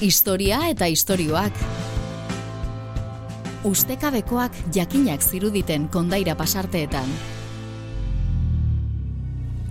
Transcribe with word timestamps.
Historia 0.00 0.62
eta 0.72 0.86
istorioak. 0.88 1.52
Ustekabekoak 3.68 4.54
jakinak 4.72 5.20
ziruditen 5.20 5.90
kondaira 5.92 6.32
pasarteetan. 6.40 7.10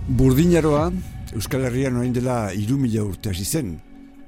Burdinaroa, 0.06 0.92
Euskal 1.34 1.66
Herrian 1.66 1.98
orain 1.98 2.14
dela 2.14 2.38
irumila 2.54 3.02
urte 3.08 3.34
hasi 3.34 3.42
zen. 3.42 3.74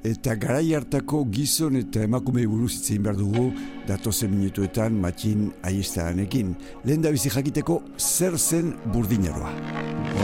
Eta 0.03 0.35
garai 0.35 0.73
hartako 0.75 1.21
gizon 1.31 1.77
eta 1.79 2.01
emakume 2.03 2.43
buruz 2.51 2.73
itzein 2.75 3.05
behar 3.05 3.15
dugu 3.21 3.45
datozen 3.87 4.33
minutuetan 4.35 4.97
matxin 4.99 5.53
aiestaranekin. 5.63 6.57
Lehen 6.83 7.05
da 7.05 7.13
bizi 7.15 7.31
jakiteko 7.31 7.79
zer 7.99 8.35
zen 8.37 8.73
burdinaroa. 8.91 9.53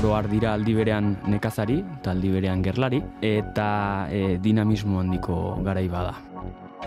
Oro 0.00 0.18
dira 0.26 0.56
aldi 0.58 0.74
berean 0.74 1.14
nekazari 1.30 1.78
eta 2.00 2.10
aldi 2.10 2.34
berean 2.34 2.62
gerlari 2.62 3.02
eta 3.22 4.08
e, 4.10 4.38
dinamismo 4.42 4.98
handiko 4.98 5.62
garai 5.62 5.86
bada. 5.88 6.16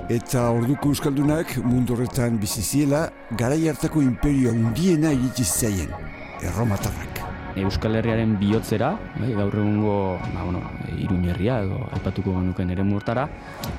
Eta 0.09 0.49
orduko 0.51 0.91
euskaldunak 0.91 1.61
mundu 1.63 1.95
horretan 1.95 2.39
bizi 2.43 2.61
ziela 2.61 3.07
garai 3.37 3.69
hartako 3.69 4.01
imperio 4.01 4.51
handiena 4.51 5.13
iritsi 5.15 5.45
zaien. 5.45 5.95
Erromatarrak. 6.43 7.30
Euskal 7.59 7.97
Herriaren 7.99 8.37
bihotzera, 8.39 8.93
bai, 9.19 9.31
gaur 9.35 9.55
egungo 9.59 9.95
ba, 10.21 10.43
bueno, 10.43 10.61
iruñerria 10.97 11.59
edo 11.65 11.81
aipatuko 11.91 12.37
genuken 12.37 12.71
ere 12.71 12.85
murtara, 12.87 13.27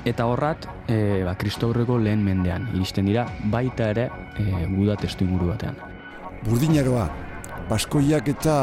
eta 0.05 0.27
horrat, 0.29 0.67
e, 0.87 1.23
ba, 1.25 1.35
kristaurreko 1.39 1.97
lehen 1.97 2.23
mendean, 2.25 2.69
iristen 2.75 3.09
dira, 3.09 3.25
baita 3.51 3.89
ere 3.95 4.09
e, 4.37 4.65
guda 4.75 4.97
testu 5.01 5.25
inguru 5.25 5.51
batean. 5.53 5.77
Burdinaroa, 6.43 7.07
Baskoiak 7.69 8.27
eta 8.27 8.55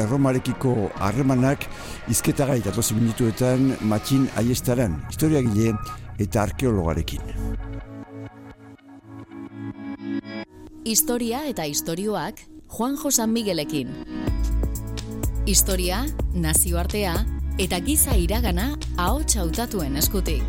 Erromarekiko 0.00 0.88
harremanak 1.04 1.66
izketa 2.08 2.46
gaita 2.48 2.72
tozi 2.72 2.96
minutuetan 2.96 3.74
matxin 3.90 4.24
aiestaran, 4.40 4.96
historia 5.10 5.42
gile 5.44 5.74
eta 6.18 6.46
arkeologarekin. 6.48 7.20
Historia 10.88 11.44
eta 11.44 11.68
istorioak 11.68 12.40
Juan 12.72 12.96
Josan 12.96 13.30
Miguelekin. 13.36 13.92
Historia, 15.48 16.02
nazioartea 16.36 17.14
eta 17.56 17.78
giza 17.80 18.12
iragana 18.20 18.66
ahots 19.00 19.38
hautatuen 19.40 19.94
eskutik. 19.96 20.44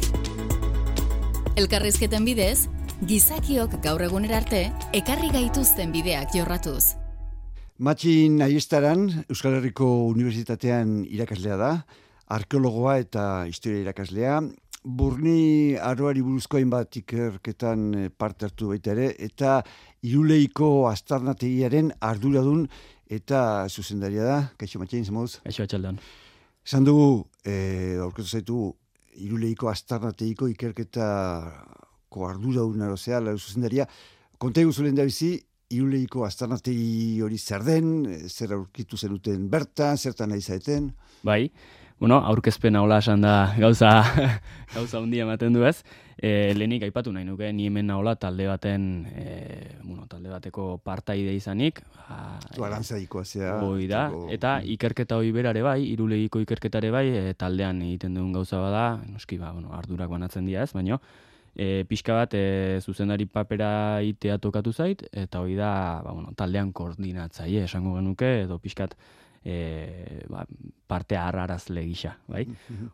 Elkarrizketen 1.56 2.28
bidez, 2.28 2.68
gizakiok 3.08 3.78
gaur 3.86 4.04
egunera 4.04 4.42
arte 4.42 4.66
ekarri 5.00 5.32
gaituzten 5.32 5.96
bideak 5.96 6.36
jorratuz. 6.36 6.98
Matxin 7.80 8.44
aiestaran, 8.44 9.08
Euskal 9.32 9.56
Herriko 9.62 9.88
Unibertsitatean 10.10 11.06
irakaslea 11.08 11.56
da, 11.64 11.72
arkeologoa 12.28 12.98
eta 13.00 13.30
historia 13.48 13.86
irakaslea, 13.86 14.42
Burni 14.80 15.76
aroari 15.76 16.22
buruzko 16.24 16.56
hainbat 16.56 16.96
ikerketan 17.02 17.82
eh, 18.00 18.10
parte 18.10 18.48
hartu 18.48 18.70
baita 18.72 18.94
ere, 18.94 19.10
eta 19.20 19.58
iruleiko 20.08 20.88
astarnategiaren 20.88 21.92
arduradun 22.00 22.70
eta 23.10 23.68
zuzendaria 23.68 24.24
da, 24.24 24.38
kaixo 24.62 24.80
matxein, 24.80 25.06
zemoz? 25.06 25.40
Kaixo 25.44 25.66
atxaldan. 25.66 25.98
Esan 26.66 26.86
dugu, 26.86 27.26
e, 27.44 27.98
aurketu 28.04 28.30
zaitu, 28.30 28.60
iruleiko 29.20 29.70
astarnategiko 29.72 30.48
ikerketako 30.52 32.28
arduradun 32.30 32.86
arozea, 32.86 33.20
la 33.20 33.34
zuzendaria, 33.36 33.88
konta 34.38 34.62
zulen 34.72 34.96
da 34.96 35.04
bizi, 35.04 35.34
iruleiko 35.70 36.24
astarnategi 36.26 37.22
hori 37.22 37.38
zer 37.38 37.66
den, 37.66 37.90
zer 38.30 38.54
aurkitu 38.54 38.98
zenuten 38.98 39.50
bertan, 39.50 39.98
zertan 39.98 40.30
nahi 40.34 40.42
zaeten? 40.42 40.92
Bai, 41.24 41.50
bueno, 42.00 42.18
aurkezpen 42.24 42.78
hola 42.80 43.00
esan 43.04 43.22
da 43.22 43.54
gauza 43.60 43.90
gauza 44.76 45.02
handia 45.02 45.26
ematen 45.26 45.54
du 45.54 45.66
ez. 45.68 45.84
E, 46.20 46.52
lehenik 46.56 46.84
aipatu 46.84 47.12
nahi 47.16 47.26
nuke, 47.28 47.48
ni 47.56 47.68
hemen 47.68 47.88
nahola 47.88 48.16
talde 48.20 48.48
baten, 48.48 49.06
e, 49.08 49.76
bueno, 49.84 50.06
talde 50.12 50.32
bateko 50.32 50.80
partaide 50.84 51.32
izanik. 51.36 51.80
Ba, 51.96 52.40
tu 52.56 52.66
arantzaiko 52.68 53.24
zea. 53.24 53.54
Hoi 53.64 53.88
da, 53.92 54.10
eta 54.32 54.58
ikerketa 54.64 55.20
hori 55.20 55.32
berare 55.36 55.64
bai, 55.64 55.80
irulegiko 55.92 56.42
ikerketare 56.44 56.92
bai, 56.92 57.06
e, 57.08 57.34
taldean 57.40 57.82
egiten 57.88 58.16
duen 58.20 58.34
gauza 58.36 58.60
bada, 58.64 58.86
noski 59.08 59.40
ba, 59.40 59.54
bueno, 59.56 59.72
ardurak 59.76 60.12
banatzen 60.12 60.48
dira 60.48 60.68
ez, 60.68 60.74
baino, 60.76 61.00
e, 61.56 61.86
pixka 61.88 62.20
bat 62.20 62.36
e, 62.36 62.44
zuzendari 62.84 63.28
papera 63.28 63.72
itea 64.04 64.40
tokatu 64.44 64.76
zait, 64.76 65.08
eta 65.12 65.40
hori 65.40 65.56
da, 65.60 65.72
ba, 66.04 66.12
bueno, 66.12 66.36
taldean 66.36 66.74
koordinatzaile 66.76 67.64
esango 67.68 67.96
genuke, 67.96 68.42
edo 68.44 68.60
pixkat 68.60 68.96
e, 69.44 70.26
ba, 70.30 70.46
parte 70.88 71.18
harraraz 71.18 71.70
legisa, 71.70 72.18
bai? 72.28 72.46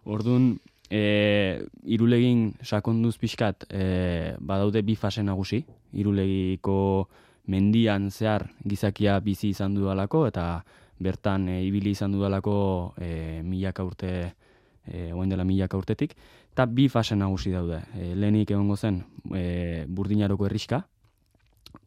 Orduan, 0.05 0.55
e, 0.89 1.65
irulegin 1.85 2.53
sakonduz 2.63 3.17
pixkat, 3.21 3.67
e, 3.69 4.35
badaude 4.39 4.83
bi 4.85 4.95
fase 4.95 5.23
nagusi, 5.23 5.63
irulegiko 5.93 7.07
mendian 7.51 8.09
zehar 8.11 8.49
gizakia 8.65 9.19
bizi 9.19 9.51
izan 9.53 9.75
dudalako, 9.77 10.25
eta 10.27 10.63
bertan 10.99 11.49
e, 11.49 11.61
ibili 11.65 11.93
izan 11.95 12.15
dudalako 12.15 12.95
e, 12.97 13.41
milaka 13.43 13.85
urte, 13.85 14.11
e, 14.85 15.11
oen 15.13 15.29
dela 15.29 15.45
milaka 15.45 15.77
urtetik, 15.77 16.15
eta 16.51 16.65
bi 16.65 16.87
fase 16.89 17.15
nagusi 17.15 17.51
daude. 17.51 17.81
E, 17.95 18.13
lehenik 18.15 18.51
egongo 18.51 18.77
zen 18.77 19.01
e, 19.33 19.85
burdinaroko 19.87 20.47
erriska, 20.47 20.85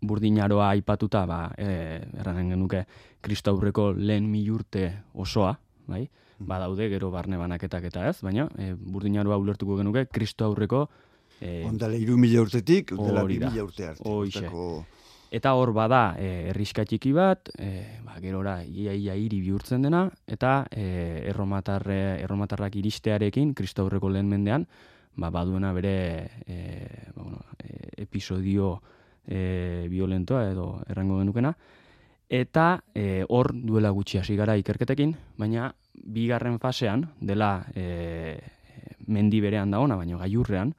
burdinaroa 0.00 0.70
aipatuta, 0.76 1.24
ba, 1.26 1.40
e, 1.58 1.98
erranen 2.20 2.54
genuke, 2.54 2.84
kristo 3.20 3.50
aurreko 3.50 3.90
lehen 3.96 4.30
milurte 4.30 4.90
osoa, 5.14 5.56
bai? 5.86 6.04
Mm. 6.38 6.46
Ba 6.46 6.60
daude 6.62 6.86
gero 6.88 7.10
barne 7.10 7.38
banaketak 7.38 7.88
eta 7.90 8.06
ez, 8.08 8.20
baina 8.22 8.46
e, 8.58 8.72
burdinaroa 8.78 9.36
ulertuko 9.42 9.78
genuke 9.80 10.06
kristo 10.06 10.46
aurreko 10.46 10.86
e, 11.40 11.64
ondale 11.66 11.98
iru 11.98 12.16
mila 12.18 12.42
urtetik, 12.44 12.92
ondela 12.96 13.24
bi 13.26 13.38
mila 13.42 13.64
urte 13.66 13.88
arte. 13.90 14.62
Eta 15.28 15.52
hor 15.60 15.74
bada 15.76 16.14
e, 16.16 16.48
erriska 16.54 16.86
txiki 16.88 17.10
bat, 17.12 17.50
e, 17.60 18.00
ba, 18.04 18.16
gerora 18.22 18.62
ia 18.64 18.94
ia 18.96 19.16
hiri 19.18 19.42
bihurtzen 19.44 19.82
dena, 19.84 20.06
eta 20.26 20.62
e, 20.72 21.24
erromatarre, 21.28 22.22
erromatarrak 22.22 22.78
iristearekin, 22.80 23.52
kristo 23.54 23.84
aurreko 23.84 24.08
lehen 24.14 24.30
mendean, 24.30 24.64
ba, 25.16 25.28
baduena 25.34 25.74
bere 25.76 25.96
e, 26.46 26.56
ba, 27.12 27.22
bueno, 27.22 27.42
e, 27.60 27.92
episodio 28.06 28.78
e, 29.28 29.86
violentoa 29.90 30.48
edo 30.50 30.68
errango 30.88 31.20
genukena, 31.20 31.52
eta 32.28 32.82
e, 32.94 33.24
hor 33.28 33.52
duela 33.54 33.90
gutxi 33.94 34.18
hasi 34.18 34.36
gara 34.36 34.56
ikerketekin, 34.56 35.14
baina 35.38 35.72
bigarren 35.92 36.58
fasean, 36.58 37.06
dela 37.20 37.66
e, 37.74 38.38
mendi 39.06 39.40
berean 39.40 39.70
da 39.70 39.80
ona, 39.80 39.96
baina 39.96 40.18
gaiurrean, 40.20 40.72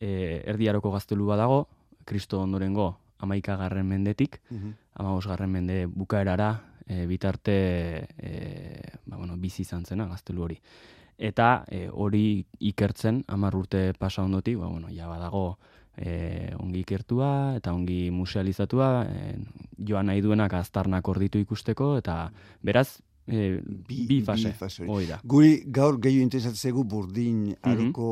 e, 0.00 0.42
erdiaroko 0.46 0.92
gaztelu 0.94 1.26
badago, 1.26 1.64
kristo 2.04 2.40
ondorengo 2.42 2.94
amaika 3.18 3.56
garren 3.56 3.86
mendetik, 3.88 4.40
mm 4.50 4.80
garren 4.94 5.50
mende 5.50 5.86
bukaerara, 5.90 6.74
e, 6.86 7.06
bitarte 7.06 8.06
e, 8.16 8.82
ba, 9.06 9.16
bueno, 9.16 9.36
bizi 9.36 9.62
izan 9.62 9.84
zena 9.84 10.06
gaztelu 10.06 10.42
hori. 10.42 10.58
Eta 11.18 11.64
e, 11.70 11.88
hori 11.90 12.44
ikertzen, 12.60 13.24
amar 13.28 13.56
urte 13.56 13.92
pasa 13.98 14.22
ondotik, 14.22 14.58
ba, 14.58 14.68
bueno, 14.68 14.88
ja 14.94 15.08
badago, 15.08 15.58
e, 15.96 16.52
ongi 16.58 16.82
ikertua 16.82 17.56
eta 17.58 17.72
ongi 17.74 18.10
musealizatua, 18.14 18.90
e, 19.04 19.34
joan 19.78 20.10
nahi 20.10 20.22
duenak 20.24 20.54
aztarnak 20.58 21.08
orditu 21.08 21.40
ikusteko, 21.42 21.94
eta 22.00 22.30
beraz, 22.62 23.00
e, 23.26 23.60
bi, 23.62 24.04
bi 24.10 24.20
fase, 24.26 24.54
hori 24.86 25.08
da. 25.10 25.20
Guri 25.24 25.56
gaur 25.66 25.98
gehiu 26.02 26.22
interesatzegu 26.24 26.84
burdin 26.84 27.50
mhm. 27.52 27.60
aroko 27.70 28.08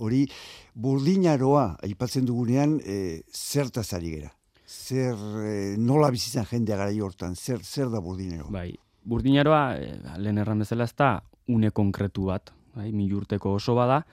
hori, 0.00 0.26
burdin 0.74 1.28
aroa, 1.32 1.74
aipatzen 1.86 2.28
dugunean, 2.28 2.78
e, 2.84 3.22
zertaz 3.34 3.90
ari 3.98 4.14
gera? 4.16 4.30
Zer, 4.70 5.18
e, 5.42 5.56
nola 5.78 6.12
bizitzen 6.14 6.46
jendea 6.46 6.78
gara 6.78 6.94
hortan, 7.02 7.34
zer, 7.34 7.60
zer 7.64 7.90
da 7.90 8.00
burdin 8.00 8.38
aroa? 8.38 8.54
Bai, 8.54 8.70
burdin 9.04 9.40
aroa, 9.42 9.64
e, 9.76 9.98
lehen 10.22 10.38
erran 10.38 10.62
bezala 10.62 10.86
ez 10.86 10.94
da, 10.94 11.16
une 11.50 11.72
konkretu 11.74 12.28
bat, 12.30 12.52
bai, 12.76 12.92
mi 12.94 13.10
urteko 13.12 13.56
oso 13.58 13.74
bada, 13.74 14.04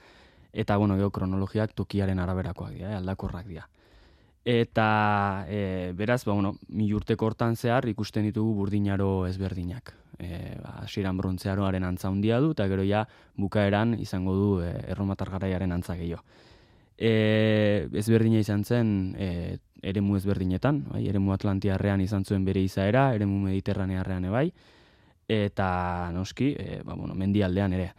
eta 0.52 0.76
bueno, 0.76 0.96
gero 0.96 1.10
kronologiak 1.10 1.74
tokiaren 1.74 2.18
araberakoak 2.18 2.72
dira, 2.72 2.92
eh, 2.92 2.96
aldakorrak 2.96 3.46
dira. 3.46 3.68
Eta 4.48 5.44
e, 5.48 5.92
beraz, 5.94 6.24
ba, 6.24 6.32
bueno, 6.32 6.54
mi 6.68 6.86
urteko 6.94 7.26
hortan 7.26 7.56
zehar 7.56 7.84
ikusten 7.90 8.24
ditugu 8.30 8.54
burdinaro 8.56 9.26
ezberdinak. 9.28 9.92
E, 10.18 10.56
ba, 10.62 10.86
siran 10.88 11.18
brontzearoaren 11.20 11.84
antza 11.84 12.08
handia 12.08 12.38
du, 12.40 12.54
eta 12.56 12.64
gero 12.70 12.86
ja 12.86 13.04
bukaeran 13.36 13.92
izango 14.00 14.34
du 14.34 14.48
e, 14.64 14.70
erromatar 14.94 15.28
garaiaren 15.34 15.74
antza 15.76 15.98
gehiago. 16.00 16.24
E, 16.96 17.86
ezberdina 18.00 18.40
izan 18.40 18.64
zen 18.64 18.88
e, 19.20 19.58
eremu 19.82 20.16
ezberdinetan, 20.16 20.80
bai, 20.94 21.04
eremu 21.06 21.36
Atlantiarrean 21.36 22.00
izan 22.00 22.24
zuen 22.24 22.48
bere 22.48 22.64
izaera, 22.64 23.12
eremu 23.14 23.38
Mediterranearrean 23.44 24.30
ebai, 24.32 24.48
eta 25.28 25.68
noski, 26.16 26.54
e, 26.56 26.80
ba, 26.88 26.96
bueno, 26.96 27.14
mendialdean 27.14 27.76
ere. 27.76 27.92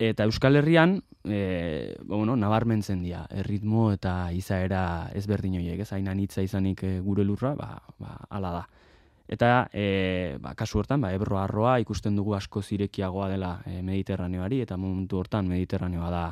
Eta 0.00 0.24
Euskal 0.24 0.56
Herrian, 0.56 1.02
e, 1.28 1.94
bueno, 2.08 2.32
nabarmentzen 2.34 3.02
dira, 3.04 3.26
erritmo 3.36 3.90
eta 3.92 4.32
izaera 4.32 5.10
ezberdin 5.12 5.58
horiek, 5.58 5.82
ez 5.84 5.92
hain 5.92 6.06
anitza 6.08 6.40
izanik 6.40 6.80
e, 6.88 6.92
gure 7.04 7.26
lurra, 7.28 7.50
ba, 7.58 7.74
ba, 8.00 8.14
ala 8.32 8.52
da. 8.54 8.62
Eta 9.28 9.50
e, 9.76 10.38
ba, 10.40 10.54
kasu 10.56 10.80
hortan, 10.80 11.04
ba, 11.04 11.10
ebro 11.12 11.36
arroa 11.36 11.74
ikusten 11.84 12.16
dugu 12.16 12.32
asko 12.32 12.62
zirekiagoa 12.64 13.28
dela 13.28 13.50
e, 13.68 13.82
mediterraneoari, 13.84 14.62
eta 14.64 14.80
momentu 14.80 15.20
hortan 15.20 15.52
mediterraneoa 15.52 16.08
da 16.14 16.24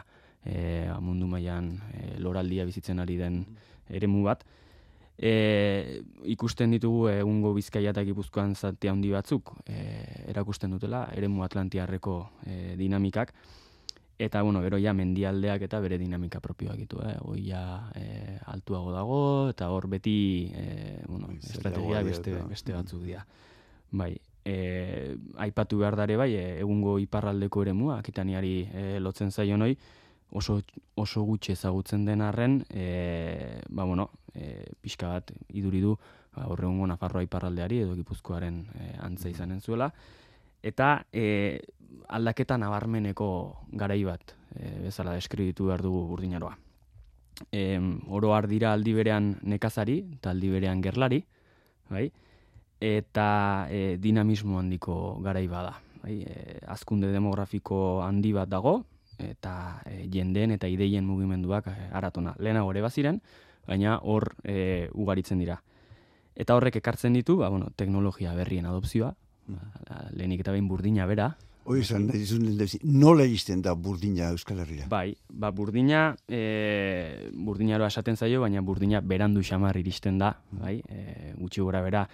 e, 0.49 0.89
mundu 1.05 1.29
mailan 1.29 1.75
e, 1.93 2.15
loraldia 2.25 2.65
bizitzen 2.65 3.05
ari 3.05 3.21
den 3.21 3.43
eremu 3.93 4.25
bat. 4.31 4.49
E, 5.19 6.03
ikusten 6.31 6.71
ditugu 6.71 7.09
egungo 7.11 7.51
Bizkaia 7.57 7.91
eta 7.91 8.05
Gipuzkoan 8.07 8.55
zati 8.55 8.87
handi 8.87 9.11
batzuk 9.11 9.51
e, 9.67 9.79
erakusten 10.31 10.71
dutela 10.71 11.09
eremu 11.11 11.43
Atlantiarreko 11.43 12.21
e, 12.47 12.77
dinamikak 12.79 13.35
eta 14.19 14.43
bueno, 14.43 14.61
gero 14.63 14.79
ja 14.79 14.93
mendialdeak 14.95 15.63
eta 15.63 15.79
bere 15.81 15.99
dinamika 15.99 16.41
propioak 16.43 16.77
ditu, 16.77 16.99
eh. 17.07 17.15
Hoi 17.23 17.45
ja 17.47 17.63
e, 17.95 18.39
altuago 18.51 18.91
dago 18.93 19.21
eta 19.51 19.71
hor 19.71 19.87
beti 19.91 20.51
e, 20.55 21.03
bueno, 21.07 21.31
estrategia 21.39 22.03
beste 22.03 22.35
beste 22.51 22.75
batzuk 22.75 23.05
dira. 23.07 23.25
Bai, 23.91 24.17
e, 24.45 25.17
aipatu 25.39 25.79
behar 25.79 25.97
dare 25.97 26.19
bai, 26.19 26.33
egungo 26.35 26.99
iparraldeko 26.99 27.63
eremua, 27.63 28.01
akitaniari 28.03 28.53
e, 28.67 28.85
lotzen 29.01 29.31
zaio 29.31 29.57
noi, 29.57 29.77
oso, 30.31 30.59
oso 30.99 31.23
gutxe 31.23 31.55
ezagutzen 31.55 32.05
den 32.05 32.21
arren, 32.27 32.65
e, 32.71 33.63
ba, 33.71 33.87
e, 33.87 33.88
pixka 34.89 35.13
bat 35.13 35.33
iduridu, 35.53 35.97
ba, 36.35 36.49
horregungo 36.49 36.89
Nafarroa 36.89 37.27
iparraldeari 37.27 37.83
edo 37.85 37.97
Gipuzkoaren 37.99 38.63
e, 38.73 38.93
antza 39.05 39.29
izanen 39.29 39.61
zuela, 39.61 39.91
eta 40.65 40.95
e, 41.13 41.61
aldaketa 42.09 42.57
nabarmeneko 42.59 43.29
garai 43.77 44.01
bat, 44.09 44.33
e, 44.57 44.89
bezala 44.89 45.17
deskribitu 45.19 45.69
behar 45.69 45.85
dugu 45.85 46.07
burdinaroa. 46.09 46.57
E, 47.53 47.79
oro 48.09 48.33
dira 48.51 48.73
aldi 48.73 48.97
berean 48.97 49.37
nekazari, 49.43 50.01
eta 50.19 50.33
aldi 50.35 50.51
berean 50.57 50.81
gerlari, 50.83 51.23
bai? 51.91 52.09
eta 52.81 53.67
e, 53.71 53.99
dinamismo 53.99 54.59
handiko 54.59 55.19
garai 55.23 55.47
bada. 55.51 55.75
Bai, 56.03 56.23
e, 56.23 56.61
azkunde 56.71 57.11
demografiko 57.11 58.03
handi 58.05 58.33
bat 58.33 58.49
dago, 58.49 58.85
eta 59.19 59.83
e, 59.87 60.07
jendeen 60.13 60.55
eta 60.55 60.71
ideien 60.71 61.05
mugimenduak 61.07 61.67
e, 61.73 61.77
aratona. 61.93 62.35
Lehenago 62.39 62.71
ere 62.71 62.85
baziren, 62.85 63.21
baina 63.69 63.99
hor 64.03 64.33
e, 64.43 64.89
ugaritzen 64.95 65.39
dira. 65.39 65.61
Eta 66.39 66.57
horrek 66.57 66.79
ekartzen 66.81 67.17
ditu, 67.19 67.37
ba, 67.43 67.51
bueno, 67.53 67.69
teknologia 67.77 68.35
berrien 68.39 68.67
adopzioa, 68.71 69.13
ba, 69.51 70.01
lehenik 70.15 70.45
eta 70.45 70.55
behin 70.55 70.69
burdina 70.71 71.07
bera. 71.11 71.33
Hoi 71.69 71.83
esan, 71.83 72.07
nola 72.89 73.27
izten 73.29 73.61
da 73.61 73.75
burdina 73.77 74.31
Euskal 74.33 74.63
Herria? 74.63 74.87
Bai, 74.89 75.13
ba, 75.29 75.51
burdina, 75.53 76.15
e, 76.25 77.29
burdinaro 77.35 77.85
esaten 77.85 78.17
zaio, 78.17 78.41
baina 78.41 78.63
burdina 78.65 79.03
berandu 79.05 79.43
xamar 79.45 79.77
iristen 79.77 80.17
da, 80.23 80.33
bai, 80.63 80.79
e, 80.89 81.35
gutxi 81.37 81.61
gora 81.61 81.83
bera, 81.85 82.07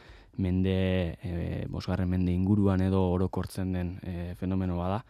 mende, 0.42 0.74
e, 1.22 1.66
bosgarren 1.70 2.10
mende 2.10 2.34
inguruan 2.34 2.82
edo 2.82 3.04
orokortzen 3.12 3.72
den 3.76 3.94
e, 4.02 4.34
fenomeno 4.40 4.80
bada. 4.80 5.04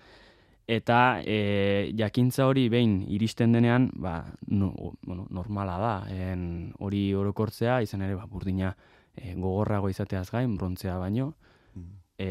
Eta 0.67 1.21
e, 1.21 1.93
jakintza 1.97 2.47
hori 2.49 2.69
behin 2.73 3.03
iristen 3.13 3.53
denean, 3.53 3.91
ba, 4.01 4.25
no, 4.49 4.73
bueno, 5.03 5.27
normala 5.31 5.77
da, 5.79 5.95
en, 6.09 6.73
hori 6.81 7.13
orokortzea, 7.15 7.83
izan 7.85 8.07
ere, 8.07 8.15
ba, 8.17 8.25
burdina 8.25 8.71
e, 9.13 9.35
gogorrago 9.35 9.91
izateaz 9.93 10.31
gain, 10.31 10.57
brontzea 10.57 10.97
baino, 10.99 11.35
mm. 11.75 11.91
e, 12.17 12.31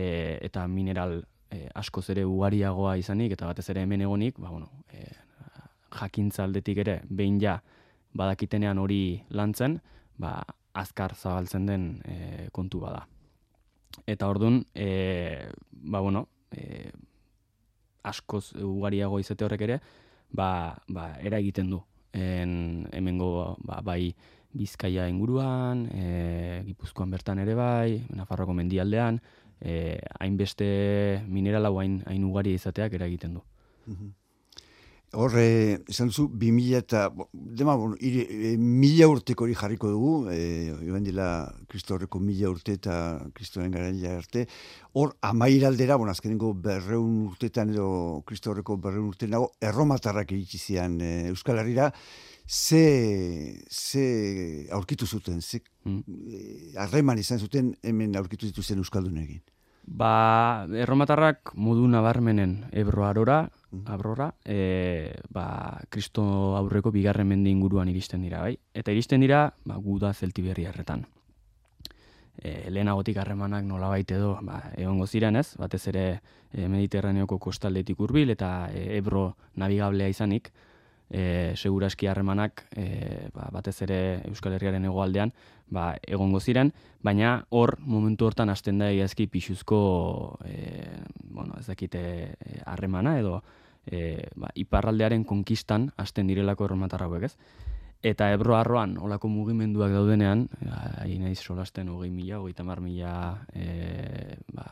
eta 0.49 0.65
mineral 0.67 1.19
e, 1.53 1.67
askoz 1.77 2.07
ere 2.15 2.25
ugariagoa 2.25 2.97
izanik, 2.97 3.37
eta 3.37 3.51
batez 3.51 3.67
ere 3.69 3.85
hemen 3.85 4.01
egonik, 4.01 4.41
ba, 4.41 4.49
bueno, 4.49 4.71
e, 4.89 5.05
jakintza 5.93 6.47
aldetik 6.47 6.81
ere, 6.81 6.99
behin 7.05 7.37
ja, 7.41 7.59
badakitenean 8.17 8.81
hori 8.81 9.21
lantzen, 9.29 9.77
ba, 10.17 10.39
azkar 10.73 11.13
zabaltzen 11.13 11.69
den 11.69 11.87
e, 12.05 12.49
kontu 12.51 12.81
bada. 12.81 13.05
Eta 14.09 14.27
ordun 14.27 14.63
e, 14.73 15.45
ba 15.69 16.01
bueno, 16.01 16.27
e, 16.49 16.89
askoz 18.03 18.53
ugariago 18.59 19.19
izate 19.19 19.45
horrek 19.45 19.65
ere, 19.67 19.79
ba, 20.31 20.77
ba 20.87 21.13
era 21.23 21.39
egiten 21.39 21.69
du. 21.71 21.81
En, 22.13 22.87
hemengo 22.93 23.57
ba, 23.65 23.81
bai 23.81 24.13
Bizkaia 24.53 25.07
inguruan, 25.09 25.87
e, 25.89 26.61
Gipuzkoan 26.67 27.09
bertan 27.09 27.39
ere 27.41 27.55
bai, 27.57 28.03
Nafarroko 28.13 28.53
mendialdean, 28.53 29.17
e, 29.59 29.97
hainbeste 30.19 30.67
minerala 31.25 31.71
hain, 31.73 32.03
hain 32.05 32.27
ugari 32.27 32.53
izateak 32.53 32.93
era 32.93 33.09
egiten 33.09 33.39
du. 33.39 33.41
Mhm. 33.87 34.11
Horre, 35.13 35.83
esan 35.91 36.09
duzu, 36.09 36.23
bi 36.41 36.49
mila 36.49 36.79
eta, 36.81 37.03
dema, 37.33 37.75
bueno, 37.77 37.93
iri, 38.01 38.23
e, 38.23 38.53
mila 38.57 39.05
urteko 39.11 39.45
hori 39.45 39.53
jarriko 39.53 39.91
dugu, 39.91 40.13
e, 40.33 40.73
joan 40.87 41.05
dila, 41.05 41.27
kristo 41.69 41.93
horreko 41.93 42.17
mila 42.17 42.49
urte 42.49 42.73
eta 42.79 42.95
kristoren 43.37 43.69
garaila 43.75 44.15
arte, 44.17 44.47
hor, 44.97 45.13
amairaldera, 45.29 45.99
bueno, 46.01 46.15
azkenengo 46.17 46.55
berreun 46.57 47.27
urtetan 47.27 47.75
edo 47.75 48.23
kristo 48.25 48.55
horreko 48.55 48.79
berreun 48.81 49.11
urte 49.11 49.29
nago, 49.29 49.51
erromatarrak 49.61 50.33
egitzi 50.33 50.57
zian 50.57 50.97
e, 50.97 51.13
Euskal 51.29 51.61
Herriera, 51.61 51.91
ze, 52.47 53.61
ze 53.69 54.67
aurkitu 54.71 55.05
zuten, 55.05 55.41
ze 55.41 55.61
mm. 55.85 56.03
E, 56.09 56.77
harreman 56.79 57.21
izan 57.21 57.37
zuten 57.37 57.75
hemen 57.83 58.17
aurkitu 58.17 58.49
zituzen 58.49 58.81
Euskaldunekin? 58.81 59.43
Ba, 59.85 60.65
erromatarrak 60.73 61.53
modu 61.53 61.85
nabarmenen 61.91 62.63
Ebro 62.71 63.05
Mhm. 63.73 63.87
Abrora, 63.87 64.35
e, 64.45 65.15
ba, 65.33 65.81
Kristo 65.89 66.55
aurreko 66.55 66.91
bigarren 66.91 67.27
mende 67.27 67.49
inguruan 67.49 67.89
iristen 67.89 68.21
dira, 68.21 68.43
bai? 68.45 68.53
Eta 68.73 68.93
iristen 68.93 69.21
dira, 69.25 69.47
ba, 69.65 69.79
guda 69.81 70.13
zelti 70.13 70.43
berri 70.45 70.67
erretan. 70.69 71.07
E, 72.37 72.69
lehenagotik 72.69 73.17
harremanak 73.17 73.65
nola 73.65 73.89
baite 73.89 74.19
edo, 74.19 74.35
ba, 74.45 74.59
egon 74.77 74.99
goziren 75.01 75.35
ez, 75.41 75.55
batez 75.57 75.87
ere 75.89 76.05
e, 76.51 76.67
Mediterraneoko 76.67 77.39
kostaldetik 77.41 77.99
hurbil 77.99 78.29
eta 78.29 78.69
e, 78.69 78.99
Ebro 78.99 79.31
navigablea 79.57 80.11
izanik, 80.13 80.51
e, 81.09 81.53
seguraski 81.57 82.07
harremanak 82.07 82.67
e, 82.77 83.29
ba, 83.33 83.49
batez 83.53 83.79
ere 83.87 83.97
Euskal 84.29 84.53
Herriaren 84.53 84.85
hegoaldean 84.85 85.33
ba, 85.73 85.95
egongo 86.05 86.39
ziren, 86.39 86.73
baina 87.01 87.39
hor 87.49 87.79
momentu 87.79 88.29
hortan 88.29 88.53
hasten 88.53 88.81
da 88.81 88.89
egiazki 88.93 89.27
pixuzko 89.33 89.81
e, 90.45 90.93
bueno, 91.25 91.57
ez 91.59 91.65
dakite 91.65 92.03
harremana 92.65 93.17
edo 93.17 93.41
e, 93.85 94.29
ba, 94.35 94.49
iparraldearen 94.55 95.23
konkistan 95.23 95.91
hasten 95.97 96.27
direlako 96.27 96.65
erromatarra 96.65 97.09
ez? 97.23 97.35
Eta 98.03 98.33
ebro 98.35 98.57
harroan, 98.57 98.97
olako 98.99 99.29
mugimenduak 99.31 99.93
daudenean, 99.95 100.49
hain 100.99 101.21
naiz 101.23 101.39
solasten 101.39 101.87
hogei 101.89 102.11
mila, 102.11 102.41
hogei 102.41 102.53
tamar 102.53 102.81
mila 102.81 103.45
e, 103.55 104.35
ba, 104.51 104.65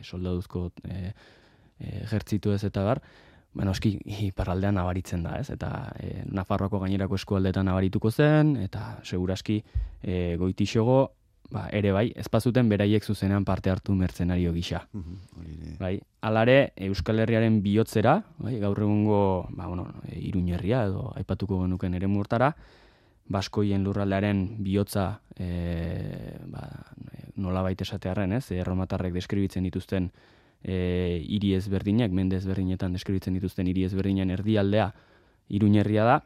soldaduzko 0.00 0.70
e, 0.88 1.12
e, 1.80 2.06
jertzitu 2.08 2.52
ez 2.52 2.62
eta 2.64 2.84
bar, 2.84 3.02
bueno, 3.52 3.72
eski 3.72 3.98
iparraldean 4.28 4.78
nabaritzen 4.78 5.22
da, 5.24 5.36
ez? 5.40 5.50
Eta 5.50 5.92
e, 6.00 6.22
Nafarroako 6.32 6.80
gainerako 6.80 7.18
eskualdetan 7.18 7.68
nabarituko 7.68 8.10
zen, 8.10 8.56
eta 8.62 9.00
seguraski 9.04 9.60
e, 10.02 10.36
goitixogo, 10.40 11.00
ba, 11.50 11.68
ere 11.72 11.92
bai, 11.92 12.08
ezpazuten 12.16 12.68
beraiek 12.68 13.04
zuzenean 13.04 13.44
parte 13.44 13.70
hartu 13.70 13.94
mertzenario 13.94 14.52
gisa. 14.52 14.86
bai, 15.78 15.98
alare, 16.20 16.72
Euskal 16.76 17.20
Herriaren 17.20 17.62
bihotzera, 17.62 18.22
bai, 18.38 18.58
gaur 18.60 18.78
egungo, 18.78 19.46
ba, 19.50 19.66
bueno, 19.66 19.88
e, 20.08 20.18
iruñerria 20.28 20.84
edo 20.84 21.12
aipatuko 21.16 21.62
genuken 21.62 21.94
ere 21.94 22.06
murtara, 22.06 22.54
Baskoien 23.28 23.82
lurraldearen 23.84 24.56
bihotza 24.64 25.20
e, 25.36 26.38
ba, 26.48 26.64
nola 27.36 27.62
baita 27.62 27.84
esatearen, 27.84 28.32
ez? 28.32 28.46
Erromatarrek 28.56 29.12
deskribitzen 29.12 29.66
dituzten 29.68 30.08
e, 30.62 31.20
iri 31.28 31.52
ezberdinak, 31.54 32.10
mende 32.10 32.38
ezberdinetan 32.40 32.96
deskribitzen 32.96 33.36
dituzten 33.36 33.68
iri 33.68 33.84
ezberdinen 33.84 34.32
erdialdea 34.32 34.92
iruñerria 35.48 36.04
da, 36.08 36.16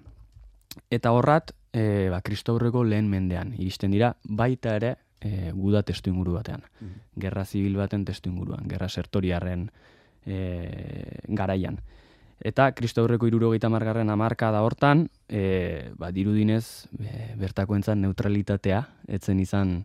eta 0.95 1.13
horrat, 1.13 1.53
e, 1.75 2.09
ba, 2.11 2.23
kristaurreko 2.23 2.85
lehen 2.85 3.11
mendean, 3.11 3.53
iristen 3.59 3.91
dira, 3.91 4.15
baita 4.25 4.77
ere, 4.79 4.97
e, 5.23 5.53
guda 5.55 5.83
testu 5.87 6.11
inguru 6.11 6.37
batean. 6.37 6.67
Mm. 6.81 7.01
Gerra 7.25 7.45
zibil 7.45 7.77
baten 7.79 8.05
testu 8.05 8.31
inguruan, 8.31 8.69
gerra 8.69 8.89
sertoriaren 8.89 9.69
e, 10.27 10.39
garaian. 11.29 11.81
Eta 12.43 12.73
kristaurreko 12.75 13.29
irurogeita 13.31 13.71
margarren 13.71 14.11
amarka 14.11 14.51
da 14.51 14.65
hortan, 14.67 15.07
e, 15.29 15.93
ba, 15.99 16.11
dirudinez, 16.11 16.89
e, 16.99 17.35
bertako 17.39 17.79
neutralitatea, 17.79 18.83
etzen 19.07 19.39
izan, 19.41 19.85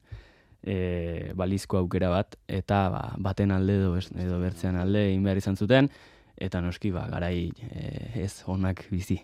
e, 0.63 1.33
balizko 1.35 1.77
aukera 1.77 2.09
bat, 2.09 2.35
eta 2.47 2.89
ba, 2.89 3.03
baten 3.17 3.51
alde 3.51 3.77
edo, 3.77 3.95
edo 3.97 4.39
bertzean 4.39 4.75
alde 4.75 5.07
egin 5.11 5.23
behar 5.23 5.37
izan 5.37 5.55
zuten, 5.55 5.89
eta 6.35 6.61
noski 6.61 6.91
ba, 6.91 7.07
garai 7.09 7.51
e, 7.69 8.23
ez 8.23 8.43
onak 8.47 8.87
bizi. 8.89 9.21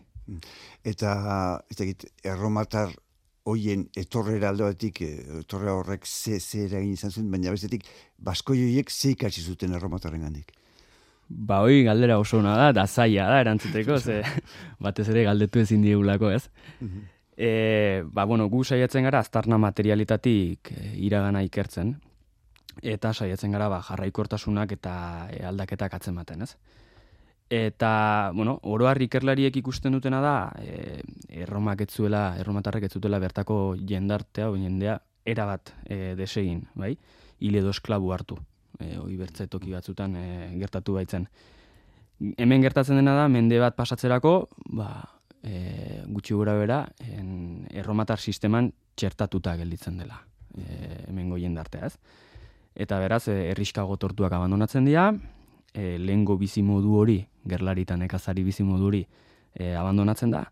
Eta, 0.84 1.64
ez 1.70 1.78
dakit, 1.78 2.06
erromatar 2.24 2.94
hoien 3.50 3.88
etorrera 4.00 4.50
aldoetik, 4.54 5.02
e, 5.04 5.40
etorrera 5.42 5.76
horrek 5.80 6.06
ze, 6.08 6.40
ze 6.40 6.66
eragin 6.68 6.94
izan 6.96 7.12
zuen, 7.12 7.32
baina 7.32 7.52
bestetik, 7.52 7.86
basko 8.18 8.56
joiek 8.56 8.92
ze 8.92 9.14
ikasi 9.14 9.42
zuten 9.42 9.74
erromatarren 9.74 10.24
gandik. 10.24 10.54
Ba, 11.28 11.62
hoi 11.64 11.84
galdera 11.84 12.20
oso 12.20 12.40
ona 12.40 12.56
da, 12.60 12.72
da 12.76 12.86
zaila 12.88 13.28
da, 13.32 13.42
erantzuteko, 13.42 13.98
ze 14.00 14.22
batez 14.86 15.08
ere 15.10 15.26
galdetu 15.28 15.64
ezin 15.64 15.84
diegulako, 15.84 16.32
ez? 16.32 16.48
Mhm. 16.80 17.10
E, 17.34 18.04
ba, 18.14 18.28
bueno, 18.30 18.48
gu 18.50 18.64
saiatzen 18.64 19.08
gara 19.08 19.24
aztarna 19.24 19.58
materialitatik 19.58 20.72
e, 20.76 20.94
iragana 21.08 21.42
ikertzen, 21.44 21.96
eta 22.82 23.14
saiatzen 23.14 23.52
gara 23.56 23.70
ba, 23.70 23.82
jarraikortasunak 23.84 24.78
eta 24.78 24.94
aldaketak 25.50 26.00
atzen 26.00 26.16
baten, 26.16 26.46
ez? 26.46 26.56
Eta, 27.54 28.32
bueno, 28.34 28.56
oroar 28.66 28.98
ikerlariek 29.06 29.60
ikusten 29.60 29.94
dutena 29.94 30.18
da, 30.24 30.38
e, 30.58 31.04
erromak 31.44 31.84
etzuela, 31.86 32.32
erromatarrek 32.42 32.88
etzutela 32.88 33.20
bertako 33.22 33.76
jendartea, 33.78 34.48
o 34.50 34.56
jendea, 34.58 34.96
erabat 35.30 35.70
e, 35.86 36.16
desegin, 36.18 36.64
bai? 36.74 36.96
Hile 37.46 37.60
edo 37.62 37.70
esklabu 37.70 38.10
hartu, 38.16 38.40
e, 38.80 38.96
oi 38.98 39.20
bertzetoki 39.20 39.70
batzutan 39.76 40.16
e, 40.18 40.24
gertatu 40.64 40.96
baitzen. 40.98 41.28
Hemen 42.42 42.66
gertatzen 42.66 42.98
dena 42.98 43.14
da, 43.20 43.28
mende 43.30 43.60
bat 43.62 43.78
pasatzerako, 43.78 44.32
ba, 44.80 44.90
e, 45.46 46.02
gutxi 46.08 46.34
gura 46.34 46.56
bera, 46.58 46.80
en, 47.06 47.68
erromatar 47.70 48.18
sisteman 48.18 48.72
txertatuta 48.98 49.54
gelditzen 49.62 50.02
dela, 50.02 50.24
e, 50.58 51.04
hemen 51.06 51.30
goien 51.30 51.54
dartea, 51.54 51.92
ez? 51.92 52.26
Eta 52.74 52.98
beraz, 52.98 53.28
e, 53.28 53.38
erriskago 53.52 54.00
tortuak 54.02 54.34
abandonatzen 54.34 54.90
dira, 54.90 55.12
e, 55.70 56.00
lehengo 56.02 56.40
bizimodu 56.42 56.98
hori, 56.98 57.20
gerlaritan 57.50 58.02
ekazari 58.06 58.44
bizimodu 58.44 58.90
hori, 58.92 59.04
e, 59.54 59.74
abandonatzen 59.76 60.32
da, 60.32 60.46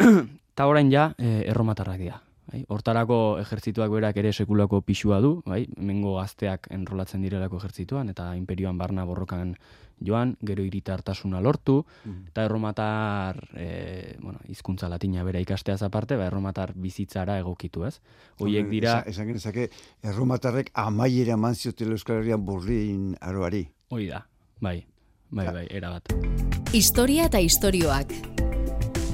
eta 0.00 0.66
orain 0.66 0.90
ja, 0.92 1.12
e, 1.18 1.44
erromatarrak 1.50 2.02
dira. 2.02 2.20
Bai? 2.50 2.64
Hortarako 2.74 3.16
ejertzituak 3.38 3.92
berak 3.92 4.16
ere 4.18 4.32
sekulako 4.32 4.80
pixua 4.82 5.20
du, 5.22 5.36
bai? 5.46 5.62
mengo 5.78 6.16
gazteak 6.16 6.66
enrolatzen 6.74 7.22
direlako 7.22 7.60
ejertzituan, 7.62 8.10
eta 8.10 8.32
imperioan 8.34 8.78
barna 8.78 9.04
borrokan 9.06 9.54
joan, 10.02 10.34
gero 10.46 10.64
iritartasuna 10.64 11.40
lortu, 11.44 11.76
mm. 12.04 12.32
eta 12.32 12.44
erromatar, 12.48 13.38
e, 13.54 14.16
bueno, 14.18 14.40
izkuntza 14.50 14.88
latina 14.88 15.22
bera 15.26 15.42
ikasteaz 15.44 15.82
aparte, 15.86 16.16
ba, 16.18 16.26
erromatar 16.26 16.72
bizitzara 16.74 17.38
egokitu, 17.38 17.84
ez? 17.86 18.00
Hoiek 18.40 18.70
dira... 18.72 19.00
Esan 19.06 19.28
genezake, 19.30 19.68
erromatarrek 20.02 20.72
amaiera 20.74 21.36
manziotela 21.36 21.94
Euskal 21.94 22.22
Herrian 22.22 22.42
burrin 22.44 23.12
aroari. 23.20 23.66
Hoi 23.94 24.08
da, 24.08 24.24
bai, 24.64 24.80
bai, 25.30 25.46
bai, 25.54 25.66
erabat. 25.70 26.12
Historia 26.74 27.26
eta 27.30 27.40
istorioak. 27.42 28.12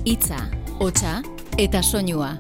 Itza, 0.07 0.41
hotza 0.81 1.21
eta 1.61 1.83
soinua. 1.83 2.35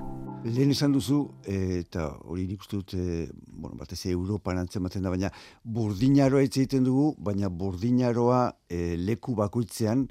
Lehen 0.47 0.71
esan 0.71 0.93
duzu, 0.95 1.25
eta 1.51 2.07
hori 2.31 2.45
nik 2.47 2.63
uste 2.63 2.79
dut, 2.79 2.95
e, 2.95 3.27
bueno, 3.49 3.75
batez 3.81 4.05
Europan 4.13 4.61
antzematen 4.61 5.03
da, 5.03 5.11
baina 5.11 5.33
burdinaroa 5.65 6.45
hitz 6.45 6.55
egiten 6.55 6.87
dugu, 6.87 7.09
baina 7.19 7.51
burdinaroa 7.51 8.45
e, 8.71 8.95
leku 9.01 9.35
bakoitzean 9.35 10.07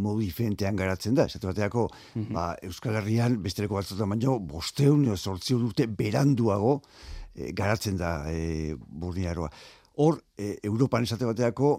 modu 0.00 0.22
diferentean 0.22 0.78
garatzen 0.78 1.18
da. 1.18 1.26
Esatu 1.26 1.50
bateako, 1.50 1.88
mhm. 2.14 2.30
ba, 2.36 2.52
Euskal 2.68 3.00
Herrian, 3.00 3.40
besteleko 3.42 3.80
batzutan 3.80 4.14
baino, 4.14 4.38
bosteun, 4.38 5.08
sortzion 5.16 5.66
urte 5.66 5.88
beranduago 5.90 6.78
e, 7.34 7.50
garatzen 7.56 7.98
da 7.98 8.14
e, 8.30 8.76
burdinaroa. 8.78 9.50
Hor, 10.00 10.20
e, 10.38 10.54
Europan 10.70 11.04
esate 11.08 11.26
bateako, 11.26 11.74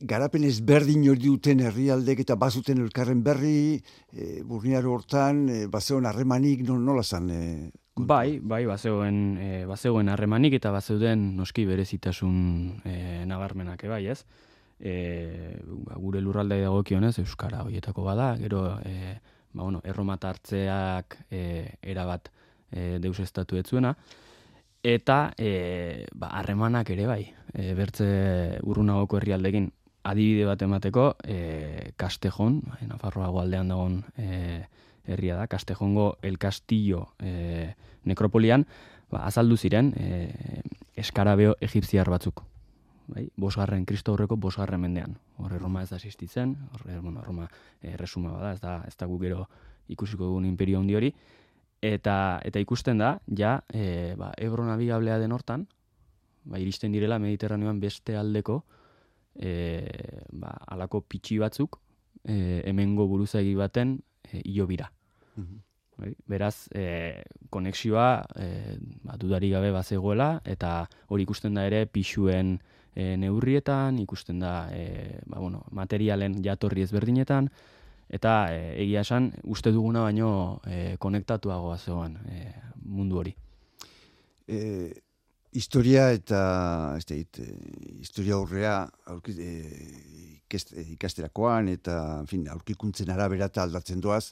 garapen 0.00 0.44
ezberdin 0.44 1.06
hori 1.08 1.24
duten 1.24 1.60
herrialdek 1.64 2.20
eta 2.20 2.36
bazuten 2.36 2.80
elkarren 2.82 3.22
berri, 3.24 3.80
e, 4.12 4.42
burniaro 4.44 4.92
hortan, 4.92 5.48
e, 5.48 5.66
bazeon 5.72 6.06
harremanik, 6.06 6.62
no, 6.68 6.78
nola 6.78 7.02
zan? 7.02 7.30
E, 7.30 7.70
bai, 7.96 8.38
bai, 8.40 8.64
bazeoen, 8.66 9.20
e, 9.40 9.64
bazeoen 9.66 10.10
harremanik 10.12 10.58
eta 10.58 10.70
bazeuden 10.74 11.30
noski 11.36 11.64
berezitasun 11.66 12.82
e, 12.84 13.24
nabarmenak, 13.26 13.86
bai, 13.88 14.04
ez? 14.12 14.24
E, 14.78 15.56
ba, 15.64 15.96
gure 15.96 16.20
lurralde 16.20 16.60
dagokionez 16.60 17.16
Euskara 17.22 17.62
horietako 17.64 18.04
bada, 18.04 18.34
gero 18.36 18.66
e, 18.84 19.16
ba, 19.52 19.62
bueno, 19.62 19.80
erromatartzeak 19.84 21.22
e, 21.30 21.42
erabat 21.80 22.28
e, 22.70 22.98
deus 23.00 23.18
estatu 23.24 23.56
etzuena, 23.56 23.96
eta 24.84 25.32
e, 25.40 26.04
ba, 26.12 26.34
harremanak 26.36 26.92
ere 26.92 27.08
bai, 27.08 27.22
e, 27.54 27.72
bertze 27.74 28.60
urrunagoko 28.60 29.16
herrialdekin 29.16 29.72
adibide 30.06 30.46
bat 30.46 30.62
emateko, 30.62 31.06
e, 31.24 31.92
Kastejon, 31.98 32.60
bai, 32.66 32.86
Nafarroa 32.88 33.30
aldean 33.42 33.72
dagoen 33.72 34.02
e, 34.16 34.66
herria 35.06 35.36
da, 35.36 35.46
Kastejongo 35.46 36.16
El 36.22 36.38
Castillo 36.38 37.08
e, 37.18 37.74
nekropolian, 38.04 38.66
ba, 39.10 39.24
azaldu 39.26 39.56
ziren 39.56 39.92
e, 39.96 40.62
eskarabeo 40.96 41.56
egipziar 41.60 42.10
batzuk. 42.10 42.44
Bai, 43.06 43.28
bosgarren, 43.38 43.84
kristo 43.86 44.14
horreko 44.14 44.36
bosgarren 44.36 44.82
mendean. 44.82 45.14
Horre 45.38 45.60
Roma 45.60 45.84
ez 45.84 45.90
da 45.92 45.98
existitzen, 46.00 46.56
horre 46.74 46.98
bueno, 46.98 47.22
Roma 47.22 47.46
e, 47.80 47.96
resuma 47.96 48.32
bada, 48.34 48.52
ez 48.54 48.60
da, 48.60 48.80
ez 48.86 48.96
da 48.98 49.06
gu 49.06 49.18
gero 49.22 49.46
ikusiko 49.88 50.26
dugun 50.26 50.46
imperio 50.46 50.80
handi 50.80 50.96
hori, 50.98 51.12
eta, 51.82 52.40
eta 52.44 52.62
ikusten 52.62 52.98
da, 52.98 53.16
ja, 53.30 53.60
e, 53.70 54.14
ba, 54.18 54.32
Ebro 54.38 54.66
nabigablea 54.66 55.20
den 55.22 55.34
hortan, 55.34 55.68
ba, 56.44 56.58
iristen 56.58 56.94
direla 56.94 57.20
Mediterraneoan 57.22 57.78
beste 57.80 58.16
aldeko, 58.18 58.64
e, 59.38 59.88
ba, 60.32 60.52
alako 60.66 61.02
pitxi 61.02 61.38
batzuk 61.38 61.78
e, 62.24 62.62
hemengo 62.64 63.06
buruzagi 63.06 63.54
baten 63.54 64.00
e, 64.32 64.42
iobira. 64.44 64.90
Mhm. 65.36 65.62
Bai, 65.96 66.12
beraz, 66.28 66.68
e, 66.74 67.22
konexioa 67.50 68.26
e, 68.36 68.76
ba, 69.02 69.16
dudari 69.16 69.50
gabe 69.50 69.70
bazegoela, 69.72 70.42
eta 70.44 70.88
hori 71.08 71.24
ikusten 71.24 71.54
da 71.56 71.64
ere 71.64 71.86
pixuen 71.86 72.58
e, 72.92 73.14
neurrietan, 73.16 73.98
ikusten 74.02 74.42
da 74.42 74.68
e, 74.76 75.20
ba, 75.24 75.40
bueno, 75.40 75.64
materialen 75.70 76.42
jatorri 76.44 76.84
ezberdinetan, 76.84 77.48
eta 78.12 78.34
e, 78.52 78.60
egia 78.84 79.06
esan, 79.06 79.30
uste 79.44 79.72
duguna 79.72 80.04
baino 80.04 80.60
e, 80.68 80.96
konektatuagoa 81.00 81.78
zegoen 81.78 82.20
e, 82.28 82.44
mundu 82.84 83.22
hori. 83.22 83.32
E, 84.46 84.60
historia 85.56 86.10
eta 86.12 86.40
ez 86.98 87.04
deit, 87.08 87.40
eh, 87.40 87.56
historia 88.02 88.36
aurrea 88.36 88.76
aurki, 89.12 89.32
e, 89.40 89.52
ikasterakoan 90.92 91.70
eta 91.72 91.96
en 92.20 92.28
fin, 92.30 92.44
aurkikuntzen 92.52 93.10
arabera 93.10 93.48
eta 93.50 93.64
aldatzen 93.64 94.00
doaz 94.00 94.30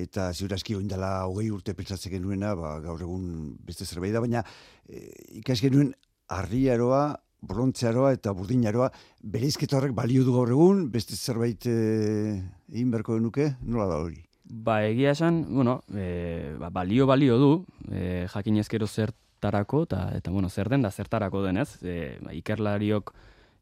eta 0.00 0.30
ziurazki 0.32 0.74
oindala 0.74 1.26
hogei 1.28 1.50
urte 1.52 1.74
pentsatzen 1.76 2.14
genuena, 2.16 2.54
ba, 2.56 2.78
gaur 2.80 3.00
egun 3.04 3.52
beste 3.66 3.84
zerbait 3.84 4.14
da, 4.14 4.24
baina 4.24 4.42
e, 4.88 5.04
ikas 5.42 5.60
genuen 5.60 5.92
arriaroa, 6.32 7.04
brontzearoa 7.42 8.12
eta 8.16 8.32
burdinaroa, 8.38 8.88
bereizketa 9.22 9.76
horrek 9.76 9.94
balio 9.94 10.24
du 10.24 10.34
gaur 10.34 10.50
egun, 10.50 10.86
beste 10.90 11.18
zerbait 11.18 11.66
egin 11.68 12.92
berko 12.94 13.18
denuke, 13.18 13.52
nola 13.62 13.90
da 13.90 13.98
hori? 14.00 14.22
Ba, 14.42 14.80
egia 14.86 15.12
esan, 15.12 15.42
bueno, 15.52 15.80
e, 15.92 16.54
ba, 16.58 16.70
balio 16.70 17.06
balio 17.06 17.38
du, 17.38 17.52
e, 17.90 18.26
jakin 18.32 18.62
zert 18.64 19.16
zertarako, 19.42 19.82
eta, 19.84 20.10
eta 20.14 20.30
bueno, 20.30 20.48
zer 20.48 20.68
den 20.68 20.82
da 20.82 20.90
zertarako 20.90 21.42
denez, 21.42 21.82
e, 21.82 22.18
ba, 22.22 22.32
ikerlariok 22.32 23.12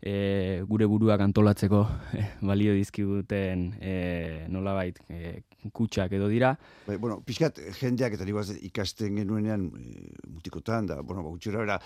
e, 0.03 0.63
gure 0.69 0.87
buruak 0.87 1.21
antolatzeko 1.21 1.87
e, 2.13 2.25
balio 2.43 2.75
dizkiguten 2.75 3.75
e, 3.81 4.47
nolabait 4.49 4.99
e, 5.09 5.43
kutsak 5.73 6.13
edo 6.13 6.29
dira. 6.29 6.53
Bai, 6.87 6.99
bueno, 6.99 7.21
pixkat 7.25 7.61
jendeak 7.81 8.19
eta 8.19 8.25
ikasten 8.61 9.17
genuenean 9.17 9.71
e, 9.73 10.13
mutikotan, 10.29 10.87
da, 10.87 11.01
bueno, 11.01 11.23
ba, 11.23 11.31
gutxura 11.31 11.65
bera, 11.65 11.81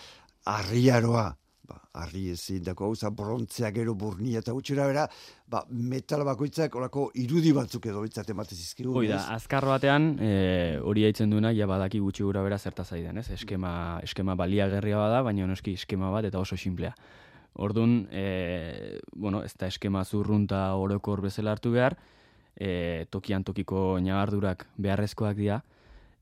arriaroa 0.44 1.36
ba, 1.68 1.78
arri 2.04 2.28
ezin 2.34 2.62
dako 2.64 2.90
hau, 2.90 3.10
brontzeak 3.16 3.74
gero 3.78 3.94
burnia 3.98 4.42
eta 4.42 4.52
gutxera 4.52 4.86
bera, 4.90 5.06
ba, 5.50 5.64
metal 5.70 6.24
bakoitzak 6.28 6.76
orako 6.76 7.08
irudi 7.20 7.52
batzuk 7.56 7.86
edo 7.90 8.02
bitzat 8.04 8.30
ematez 8.34 8.58
izkigu. 8.58 8.94
Hoi 8.98 9.08
da, 9.08 9.22
azkar 9.34 9.66
batean, 9.68 10.14
e, 10.20 10.32
hori 10.82 11.06
haitzen 11.08 11.32
duena, 11.32 11.52
ja 11.56 11.68
badaki 11.70 12.02
gutxi 12.04 12.26
gura 12.26 12.44
bera 12.44 12.58
zertaz 12.58 12.90
aidan, 12.96 13.20
ez? 13.22 13.28
Eskema, 13.38 13.74
eskema 14.04 14.36
balia 14.38 14.68
gerria 14.72 15.00
bada, 15.00 15.22
baina 15.26 15.48
noski 15.48 15.76
eskema 15.80 16.12
bat 16.14 16.28
eta 16.28 16.42
oso 16.42 16.58
simplea. 16.60 16.94
Orduan, 17.64 18.08
e, 18.10 18.98
bueno, 19.14 19.44
ez 19.46 19.54
da 19.58 19.70
eskema 19.70 20.04
zurrunta 20.04 20.66
orokor 20.80 21.22
bezala 21.22 21.54
hartu 21.54 21.72
behar, 21.76 21.96
e, 22.56 23.06
tokian 23.10 23.44
tokiko 23.46 23.94
nabardurak 24.02 24.66
beharrezkoak 24.76 25.38
dira, 25.38 25.62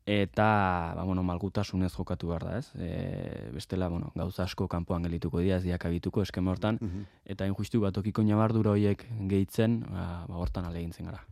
eta 0.07 0.95
ba, 0.97 1.05
bueno, 1.05 1.23
malgutasunez 1.23 1.93
jokatu 1.95 2.33
behar 2.33 2.45
da, 2.45 2.57
ez? 2.59 2.71
E, 2.75 3.51
bestela, 3.55 3.89
bueno, 3.89 4.13
gauza 4.19 4.45
asko 4.45 4.67
kanpoan 4.69 5.07
gelituko 5.07 5.41
dira, 5.41 5.61
ez 5.61 5.67
diak 5.67 5.87
abituko 5.87 6.23
eskema 6.23 6.55
hortan, 6.55 6.81
mm 6.81 7.11
eta 7.33 7.47
injustu 7.49 7.79
bat 7.81 7.97
okiko 7.97 8.21
nabardura 8.27 8.75
horiek 8.75 9.07
gehitzen, 9.31 9.79
ba, 9.89 10.27
ba 10.29 10.41
hortan 10.43 10.67
alegintzen 10.69 11.07
gara. 11.09 11.23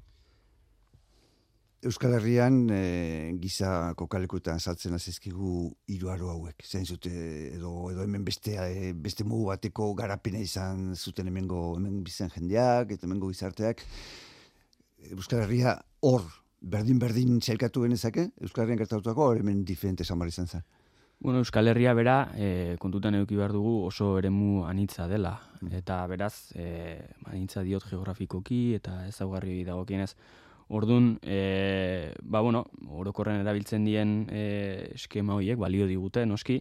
Euskal 1.80 2.12
Herrian 2.12 2.68
e, 2.72 3.36
giza 3.40 3.94
kokalekuetan 3.96 4.60
saltzen 4.60 4.92
azizkigu 4.92 5.70
iruaro 5.88 6.28
hauek. 6.28 6.60
Zain 6.64 6.84
zute 6.84 7.10
edo, 7.54 7.72
edo 7.88 8.04
hemen 8.04 8.24
beste, 8.24 8.52
e, 8.60 8.90
beste 8.92 9.24
mugu 9.24 9.46
bateko 9.48 9.94
garapena 9.96 10.42
izan 10.44 10.94
zuten 10.94 11.28
hemengo 11.32 11.62
hemen 11.78 12.02
bizan 12.04 12.28
jendeak 12.34 12.92
eta 12.92 13.08
hemengo 13.08 13.32
gizarteak. 13.32 13.80
Euskal 15.10 15.46
Herria 15.46 15.78
hor 16.04 16.28
berdin-berdin 16.60 17.40
txelkatu 17.40 17.82
genezake, 17.86 18.28
Euskal 18.44 18.64
Herrian 18.64 18.80
gertatutako, 18.82 19.32
hemen 19.38 19.64
diferente 19.64 20.04
samar 20.04 20.28
izan 20.28 20.46
zen. 20.46 20.64
Bueno, 21.20 21.40
Euskal 21.40 21.68
Herria 21.68 21.92
bera, 21.92 22.30
e, 22.32 22.76
kontutan 22.80 23.14
eduki 23.18 23.36
behar 23.36 23.52
dugu 23.52 23.84
oso 23.84 24.14
eremu 24.18 24.64
anitza 24.64 25.04
dela. 25.08 25.34
Mm. 25.60 25.72
Eta 25.82 25.98
beraz, 26.08 26.52
e, 26.56 26.96
anitza 27.28 27.60
diot 27.60 27.84
geografikoki 27.84 28.74
eta 28.78 29.02
ezaugarri 29.08 29.58
dagokienez. 29.68 30.14
Orduan, 30.72 31.18
e, 31.20 32.14
ba 32.22 32.40
bueno, 32.40 32.64
orokorren 32.88 33.42
erabiltzen 33.42 33.84
dien 33.84 34.14
e, 34.32 34.44
eskema 34.94 35.36
horiek 35.36 35.60
balio 35.60 35.88
digute, 35.90 36.24
noski, 36.24 36.60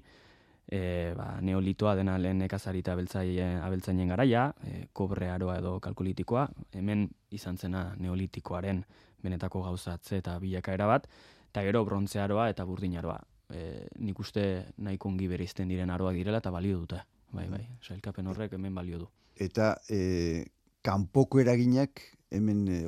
e, 0.70 1.14
ba, 1.18 1.40
neolitoa 1.42 1.96
dena 1.98 2.18
lehen 2.22 2.44
nekazari 2.44 2.84
eta 2.84 2.94
abeltzainen 2.94 4.12
garaia, 4.14 4.50
e, 4.64 4.86
kobre 4.94 5.30
aroa 5.34 5.58
edo 5.60 5.80
kalkulitikoa, 5.82 6.46
hemen 6.78 7.08
izan 7.34 7.58
zena 7.58 7.90
neolitikoaren 7.98 8.84
benetako 9.24 9.64
gauzatze 9.66 10.22
eta 10.22 10.38
bilakaera 10.40 10.88
bat, 10.88 11.08
eta 11.50 11.64
gero 11.66 11.84
brontze 11.86 12.22
aroa 12.22 12.50
eta 12.54 12.66
burdin 12.66 12.98
aroa. 13.02 13.18
E, 13.50 13.88
nik 14.06 14.20
uste 14.22 14.44
nahiko 14.78 15.10
ongi 15.10 15.28
berizten 15.28 15.68
diren 15.68 15.90
aroak 15.90 16.16
direla 16.16 16.38
eta 16.38 16.54
balio 16.54 16.84
dute. 16.84 17.02
Bai, 17.34 17.48
bai, 17.50 17.66
sailkapen 17.82 18.28
horrek 18.28 18.54
hemen 18.54 18.76
balio 18.76 19.00
du. 19.04 19.10
Eta 19.36 19.76
e, 19.90 20.46
kanpoko 20.86 21.42
eraginak, 21.42 22.02
hemen, 22.30 22.62
e, 22.68 22.84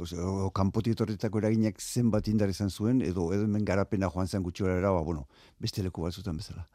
kanpotik 0.54 1.02
eraginak 1.42 1.82
zenbat 1.82 2.28
indar 2.28 2.50
izan 2.50 2.70
zuen, 2.70 3.02
edo 3.02 3.32
edo 3.34 3.50
hemen 3.50 3.66
garapena 3.66 4.10
joan 4.10 4.28
zen 4.28 4.44
gutxi 4.44 4.64
ba, 4.64 5.02
bueno, 5.02 5.28
beste 5.60 5.82
leku 5.82 6.04
batzutan 6.04 6.38
bezala 6.38 6.68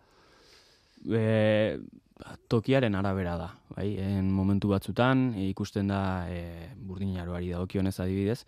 e, 1.05 1.79
tokiaren 2.49 2.95
arabera 2.95 3.37
da. 3.37 3.50
Bai? 3.76 3.97
En 4.00 4.31
momentu 4.33 4.71
batzutan 4.73 5.35
ikusten 5.47 5.88
da 5.93 6.00
e, 6.33 6.71
burdin 6.76 7.15
jaroari 7.17 7.53
da 7.53 7.61
okionez 7.61 7.99
adibidez, 8.00 8.45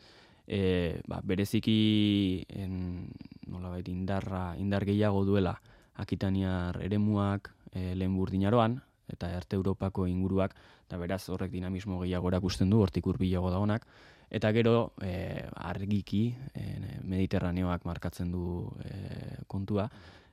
e, 0.47 1.00
ba, 1.07 1.21
bereziki 1.23 2.45
en, 2.49 3.09
nola 3.47 3.71
baita 3.75 3.93
indarra, 3.93 4.57
indar 4.57 4.87
gehiago 4.88 5.25
duela 5.28 5.59
akitaniar 5.99 6.81
eremuak 6.85 7.52
e, 7.73 7.95
lehen 7.95 8.17
burdinaroan, 8.17 8.78
eta 9.09 9.31
arte 9.37 9.57
Europako 9.57 10.07
inguruak, 10.09 10.55
eta 10.87 10.99
beraz 11.00 11.25
horrek 11.28 11.52
dinamismo 11.52 12.00
gehiago 12.00 12.31
erakusten 12.33 12.71
du, 12.71 12.81
hortik 12.85 13.07
urbilago 13.07 13.50
da 13.52 13.61
honak, 13.61 13.85
eta 14.31 14.52
gero 14.52 14.93
e, 15.05 15.45
argiki 15.57 16.35
e, 16.55 16.64
mediterraneoak 17.02 17.85
markatzen 17.88 18.33
du 18.33 18.69
e, 18.85 19.27
kontua, 19.49 19.88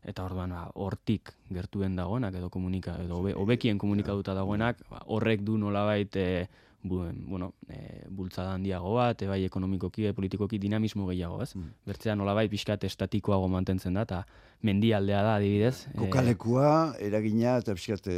eta 0.06 0.26
orduan 0.28 0.54
ba, 0.54 0.68
hortik 0.76 1.34
gertuen 1.54 1.96
dagoenak 1.98 2.38
edo 2.38 2.52
komunika 2.54 3.00
edo 3.02 3.24
hobekien 3.42 3.82
komunikatuta 3.82 4.36
dagoenak 4.38 4.84
ba, 4.92 5.02
horrek 5.10 5.42
du 5.48 5.58
nolabait 5.58 6.16
e, 6.16 6.48
buen, 6.86 7.26
bueno, 7.26 7.54
e, 7.68 8.06
bultzada 8.10 8.54
handiago 8.54 8.94
bat, 8.94 9.22
e, 9.22 9.28
bai 9.28 9.40
ekonomikoki, 9.48 10.06
e, 10.06 10.14
politikoki 10.14 10.60
dinamismo 10.62 11.08
gehiago, 11.10 11.42
ez? 11.42 11.56
Mm. 11.58 11.72
Bertzea 11.90 12.16
nolabait 12.16 12.52
pixkat 12.52 12.86
estatikoago 12.86 13.48
mantentzen 13.50 13.98
da, 13.98 14.06
eta 14.06 14.22
mendialdea 14.66 15.24
da, 15.26 15.36
adibidez. 15.40 15.88
E, 15.90 15.96
Kokalekua, 15.98 16.70
eragina, 17.02 17.58
eta 17.64 17.74
pixkat, 17.78 18.10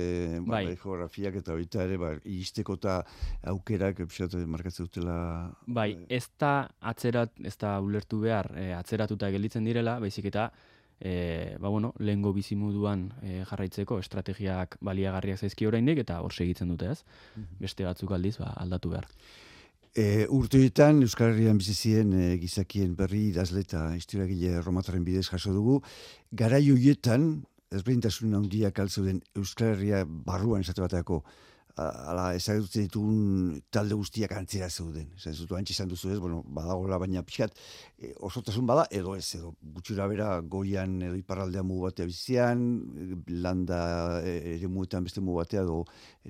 ba, 0.43 0.57
bai. 0.57 0.63
geografiak 0.83 1.39
eta 1.41 1.55
baita 1.55 1.85
ere, 1.87 1.99
ba, 2.01 2.13
iristeko 2.25 2.75
eta 2.81 2.99
aukerak, 3.53 4.03
pixkat, 4.03 4.35
markatzen 4.51 4.89
dutela... 4.89 5.19
Bai, 5.79 5.93
ez 6.11 6.25
da 6.39 6.57
atzerat, 6.91 7.39
ez 7.47 7.55
da 7.63 7.77
ulertu 7.83 8.19
behar, 8.27 8.51
e, 8.59 8.73
atzeratuta 8.75 9.31
gelditzen 9.31 9.67
direla, 9.67 9.95
baizik 10.03 10.27
eta, 10.33 10.51
e, 10.99 11.57
ba 11.59 11.69
bueno, 11.69 11.93
lehengo 11.99 12.33
bizimuduan 12.33 13.11
e, 13.21 13.43
jarraitzeko 13.45 13.99
estrategiak 13.99 14.77
baliagarriak 14.81 15.39
zaizki 15.39 15.67
oraindik 15.67 16.01
eta 16.03 16.21
hor 16.21 16.33
segitzen 16.33 16.69
dute, 16.73 16.91
ez? 16.91 17.03
Mhm. 17.35 17.59
Beste 17.59 17.85
batzuk 17.85 18.11
aldiz 18.11 18.37
ba, 18.39 18.53
aldatu 18.57 18.89
behar. 18.95 19.07
E, 19.97 20.27
urteetan 20.29 21.01
Euskal 21.01 21.31
Herrian 21.33 21.57
bizizien 21.57 22.13
e, 22.13 22.37
gizakien 22.37 22.95
berri 22.95 23.27
idazle 23.31 23.63
eta 23.65 23.95
historiagile 23.97 24.61
romataren 24.61 25.05
bidez 25.05 25.27
jaso 25.29 25.53
dugu. 25.53 25.79
Garai 26.31 26.63
hoietan, 26.69 27.45
ezberdintasun 27.73 28.35
handiak 28.37 28.79
altzuden 28.79 29.21
Euskal 29.35 29.73
Herria 29.73 30.03
barruan 30.05 30.61
esate 30.61 30.83
bateako 30.85 31.23
ala 31.77 32.31
ezagutzen 32.35 32.87
ditugun 32.87 33.59
talde 33.73 33.95
guztiak 33.97 34.31
antzera 34.33 34.69
zeuden. 34.69 35.11
Esan 35.17 35.35
zutu 35.35 35.57
antxe 35.57 35.75
izan 35.75 35.91
duzu 35.91 36.09
ez, 36.13 36.17
bueno, 36.19 36.41
badagoela 36.43 36.97
baina 37.01 37.21
pixat, 37.25 37.53
e, 37.99 38.13
osotasun 38.29 38.65
bada, 38.69 38.87
edo 38.91 39.15
ez, 39.15 39.25
edo 39.37 39.53
gutxura 39.75 40.07
bera 40.09 40.29
goian 40.41 40.97
edo 41.01 41.17
iparraldea 41.19 41.63
mugu 41.63 41.85
batea 41.89 42.09
bizian, 42.09 42.63
landa 43.27 43.81
e, 44.23 44.55
ere 44.55 44.71
muetan 44.71 45.05
beste 45.05 45.21
mugu 45.21 45.43
batea, 45.43 45.65
edo 45.67 45.83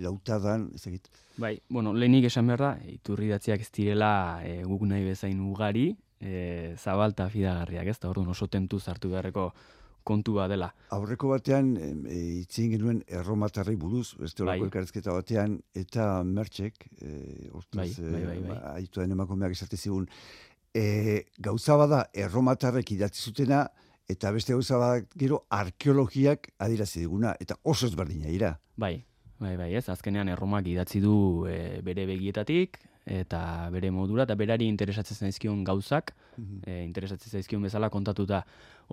lautadan, 0.03 0.69
ezagit. 0.75 1.07
Bai, 1.37 1.55
bueno, 1.69 1.93
lehenik 1.93 2.27
esan 2.31 2.51
behar 2.51 2.65
da, 2.65 2.73
iturri 2.91 3.31
datziak 3.31 3.63
ez 3.63 3.71
direla 3.71 4.11
e, 4.43 4.59
guk 4.67 4.83
nahi 4.89 5.07
bezain 5.07 5.39
ugari, 5.47 5.89
e, 6.19 6.75
zabalta 6.77 7.29
fidagarriak 7.31 7.93
ez, 7.93 7.99
da 8.01 8.11
orduan 8.11 8.35
oso 8.35 8.49
tentu 8.51 8.79
zartu 8.79 9.13
beharreko 9.13 9.51
kontua 10.08 10.48
dela. 10.52 10.70
Aurreko 10.96 11.32
batean, 11.34 11.74
e, 12.08 12.20
itzien 12.41 12.72
genuen 12.74 13.02
erromatarri 13.20 13.76
buruz, 13.80 14.15
beste 14.20 14.43
horako 14.43 14.63
bai. 14.63 14.67
elkarrezketa 14.70 15.15
batean, 15.15 15.58
eta 15.76 16.08
mertxek, 16.28 16.88
e, 17.02 17.12
bai, 17.76 17.89
bai, 17.89 18.12
bai, 18.13 18.22
bai. 18.30 18.38
Ba, 18.48 18.60
aitu 18.78 19.04
emakumeak 19.04 19.58
esate 19.58 19.78
zigun, 19.78 20.08
e, 20.74 21.26
gauza 21.50 21.78
bada 21.80 22.06
erromatarrek 22.13 22.96
idatzi 22.96 23.30
zutena, 23.30 23.65
eta 24.08 24.32
beste 24.32 24.56
gauza 24.56 24.80
bada 24.80 25.04
gero 25.20 25.43
arkeologiak 25.52 26.52
adirazi 26.63 27.04
diguna, 27.04 27.36
eta 27.43 27.60
oso 27.63 27.89
ezberdina 27.91 28.32
ira. 28.32 28.54
Bai, 28.80 28.96
bai, 29.43 29.56
bai, 29.60 29.74
ez, 29.76 29.88
azkenean 29.91 30.32
erromak 30.32 30.67
idatzi 30.72 31.04
du 31.04 31.17
e, 31.50 31.82
bere 31.84 32.08
begietatik, 32.10 32.80
eta 33.08 33.70
bere 33.72 33.89
modura, 33.91 34.26
eta 34.28 34.36
berari 34.36 34.67
interesatzen 34.67 35.28
zaizkion 35.28 35.63
gauzak, 35.67 36.13
mm 36.38 36.76
interesatzen 36.88 37.32
zaizkion 37.39 37.63
bezala 37.63 37.89
kontatuta. 37.89 38.43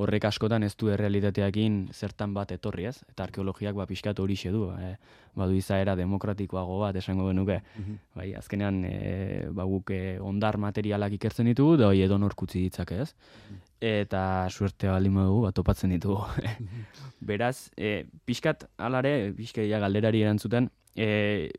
Horrek 0.01 0.25
askotan 0.27 0.65
ez 0.67 0.73
du 0.79 0.89
errealitateakin 0.91 1.77
zertan 1.93 2.33
bat 2.35 2.51
etorri 2.51 2.87
ez, 2.89 2.97
eta 3.11 3.27
arkeologiak 3.29 3.77
ba 3.77 3.87
pixkat 3.87 4.19
hori 4.19 4.35
du, 4.51 4.71
e, 4.71 4.97
badu 5.35 5.55
izaera 5.55 5.95
demokratikoago 5.95 6.81
bat 6.81 6.97
esango 6.97 7.29
genuke, 7.29 7.61
mm 7.79 7.99
bai, 8.15 8.33
azkenean 8.35 8.85
e, 8.85 9.47
ba 9.51 9.65
guk 9.65 9.91
e, 9.91 10.19
ondar 10.21 10.57
materialak 10.57 11.13
ikertzen 11.13 11.47
ditugu, 11.47 11.77
da 11.77 11.89
hoi 11.89 12.01
edo 12.03 12.19
norkutzi 12.19 12.61
ditzak 12.63 12.93
ez, 12.93 13.15
mhm. 13.51 13.61
eta 13.81 14.49
suerte 14.51 14.89
baldin 14.89 15.15
dugu 15.15 15.43
bat 15.43 15.55
topatzen 15.55 15.91
ditugu. 15.91 16.23
Mhm. 16.61 16.87
Beraz, 17.31 17.71
e, 17.77 18.05
pixkat 18.25 18.67
alare, 18.79 19.33
pixkat 19.37 19.69
galderari 19.69 20.23
erantzuten, 20.23 20.71
e, 20.97 21.51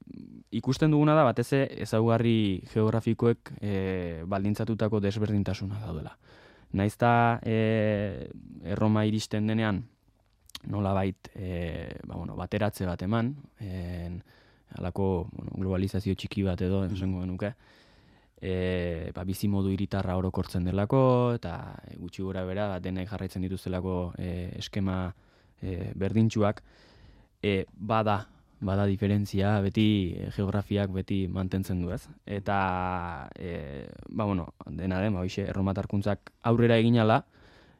ikusten 0.55 0.91
duguna 0.91 1.15
da 1.15 1.25
batez 1.27 1.51
ezaugarri 1.53 2.63
geografikoek 2.71 3.51
e, 3.59 4.23
baldintzatutako 4.27 5.01
desberdintasuna 5.03 5.81
daudela. 5.83 6.15
Naizta 6.75 7.39
e, 7.43 8.29
erroma 8.63 9.05
iristen 9.07 9.47
denean 9.47 9.83
nola 10.71 10.93
bait 10.93 11.29
e, 11.35 11.91
ba, 12.07 12.15
bueno, 12.15 12.35
bateratze 12.35 12.87
bat 12.87 13.01
eman, 13.05 13.35
en, 13.61 14.21
alako 14.79 15.27
bueno, 15.31 15.51
globalizazio 15.59 16.15
txiki 16.15 16.43
bat 16.43 16.61
edo, 16.65 16.83
esango 16.87 17.21
genuke, 17.21 17.53
e, 18.41 19.11
ba, 19.15 19.23
bizi 19.27 19.47
modu 19.51 19.71
iritarra 19.73 20.17
orokortzen 20.19 20.65
delako, 20.67 21.01
eta 21.37 21.57
gutxi 21.99 22.23
gura 22.25 22.45
bera, 22.47 22.67
ba, 22.73 22.79
denek 22.83 23.09
jarraitzen 23.11 23.45
dituztelako 23.45 23.97
e, 24.17 24.31
eskema 24.59 24.99
e, 25.61 25.91
berdintxuak, 25.95 26.63
e, 27.45 27.59
bada 27.75 28.23
bada 28.65 28.85
diferentzia, 28.89 29.59
beti 29.61 30.15
eh, 30.17 30.31
geografiak 30.35 30.91
beti 30.93 31.25
mantentzen 31.31 31.83
du, 31.83 31.91
ez? 31.93 32.03
Eta, 32.25 33.29
e, 33.37 33.87
ba, 34.09 34.25
bueno, 34.25 34.49
dena 34.65 34.99
den, 35.03 35.13
ba, 35.13 35.23
hoxe, 35.23 35.45
erromatarkuntzak 35.51 36.33
aurrera 36.49 36.79
egin 36.81 36.99
ala, 37.03 37.21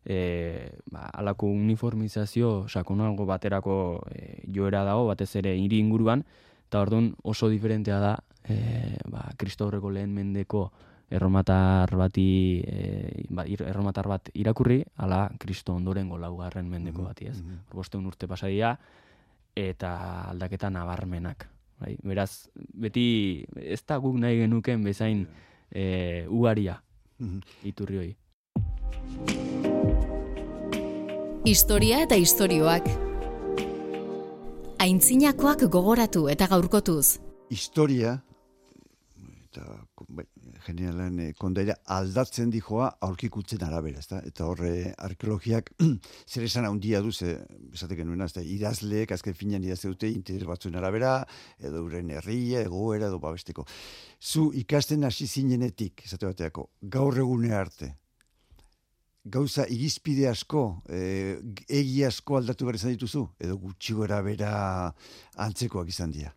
e, 0.05 0.69
ba, 0.93 1.09
alako 1.09 1.49
uniformizazio 1.49 2.69
sakonalgo 2.69 3.25
baterako 3.25 3.77
e, 4.13 4.43
joera 4.53 4.85
dago, 4.85 5.07
batez 5.09 5.31
ere 5.41 5.55
hiri 5.57 5.81
inguruan, 5.81 6.23
eta 6.69 6.81
orduan 6.85 7.13
oso 7.23 7.49
diferentea 7.49 7.99
da, 7.99 8.17
e, 8.45 8.97
ba, 9.09 9.31
kristaurreko 9.41 9.89
lehen 9.91 10.13
mendeko 10.13 10.69
erromatar 11.09 11.91
bati 11.97 12.61
e, 12.65 13.25
ba, 13.29 13.45
erromatar 13.45 14.07
bat 14.09 14.29
irakurri, 14.33 14.83
ala 14.97 15.27
kristo 15.41 15.73
ondorengo 15.73 16.17
laugarren 16.21 16.69
mendeko 16.69 17.03
bati, 17.09 17.27
ez? 17.29 17.41
Mm 17.41 17.59
-hmm. 17.73 18.07
urte 18.07 18.27
pasadia, 18.27 18.77
eta 19.55 20.29
aldaketa 20.29 20.69
nabarmenak. 20.69 21.47
Bai, 21.79 21.97
beraz, 22.03 22.47
beti 22.55 23.45
ez 23.59 23.81
da 23.87 23.97
guk 23.99 24.15
nahi 24.19 24.39
genuken 24.43 24.83
bezain 24.83 25.25
e, 25.71 26.25
ugaria 26.31 26.77
mhm. 27.19 27.41
iturri 27.67 27.97
hoi. 28.03 28.11
Historia 31.45 32.01
eta 32.01 32.17
istorioak. 32.17 32.87
Aintzinakoak 34.81 35.67
gogoratu 35.71 36.27
eta 36.29 36.47
gaurkotuz. 36.51 37.19
Historia, 37.53 38.15
eta 39.45 39.65
generalen 40.65 41.19
e, 41.21 41.27
kondaira 41.37 41.75
aldatzen 41.95 42.51
dijoa 42.53 42.89
aurkikutzen 43.05 43.63
arabera, 43.67 44.01
ezta? 44.03 44.21
Eta 44.27 44.47
horre 44.49 44.93
arkeologiak 45.07 45.71
zer 46.31 46.45
esan 46.47 46.67
handia 46.69 47.01
du 47.05 47.11
ze 47.11 47.35
esate 47.73 47.97
genuen, 47.99 48.23
ezta? 48.25 48.41
Idazleek 48.41 49.13
azken 49.15 49.37
finean 49.37 49.65
idazte 49.65 49.91
dute 49.91 50.09
interes 50.11 50.47
batzuen 50.49 50.77
arabera 50.79 51.17
edo 51.59 51.83
uren 51.85 52.09
herria, 52.15 52.63
egoera 52.65 53.09
edo 53.11 53.19
babesteko. 53.23 53.65
Zu 54.19 54.51
ikasten 54.53 55.03
hasi 55.03 55.27
zinenetik, 55.27 56.05
esate 56.05 56.29
bateako, 56.29 56.69
gaur 56.81 57.17
egune 57.17 57.53
arte. 57.55 57.93
Gauza 59.25 59.65
irizpide 59.73 60.27
asko, 60.29 60.81
e, 60.85 61.37
egi 61.65 62.03
asko 62.05 62.37
aldatu 62.37 62.67
behar 62.67 62.77
izan 62.77 62.93
dituzu, 62.93 63.23
edo 63.41 63.57
gutxi 63.57 63.95
gora 63.97 64.19
bera 64.21 64.55
antzekoak 65.47 65.89
izan 65.89 66.13
dira 66.13 66.35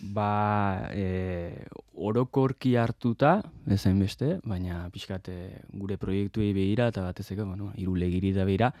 ba 0.00 0.88
e, 0.92 1.66
orokorki 1.94 2.74
hartuta, 2.76 3.38
ezain 3.70 3.98
beste, 4.00 4.38
baina 4.44 4.88
pixkat 4.92 5.30
gure 5.72 5.96
proiektuei 6.00 6.52
behira 6.56 6.88
eta 6.90 7.04
batez 7.06 7.30
eko, 7.32 7.46
bueno, 7.46 7.70
irulegiri 7.78 8.32
da 8.34 8.44
behira, 8.44 8.72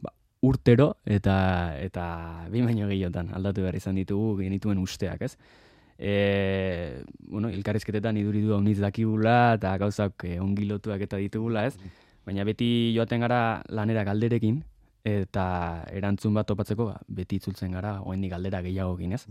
ba, 0.00 0.12
urtero 0.42 0.94
eta 1.04 1.74
eta 1.80 2.04
bi 2.52 2.62
baino 2.62 2.88
gehiotan 2.88 3.32
aldatu 3.34 3.64
behar 3.64 3.76
izan 3.80 3.98
ditugu 4.00 4.36
genituen 4.42 4.78
usteak, 4.78 5.22
ez? 5.22 5.36
E, 6.00 7.02
bueno, 7.28 7.50
ilkarrizketetan 7.52 8.16
iduridu 8.16 8.54
hau 8.54 8.62
dakigula 8.62 9.54
eta 9.54 9.76
gauzak 9.76 10.24
e, 10.24 10.38
ongi 10.40 10.64
lotuak 10.64 11.00
eta 11.00 11.16
ditugula, 11.16 11.66
ez? 11.66 11.76
Baina 12.24 12.44
beti 12.44 12.92
joaten 12.94 13.20
gara 13.20 13.62
lanera 13.68 14.04
galderekin 14.04 14.62
eta 15.04 15.84
erantzun 15.92 16.34
bat 16.34 16.46
topatzeko 16.46 16.86
ba, 16.86 17.00
beti 17.08 17.36
itzultzen 17.36 17.72
gara 17.72 18.00
oraindik 18.02 18.30
galdera 18.30 18.60
gehiago 18.62 18.98
ez? 19.00 19.26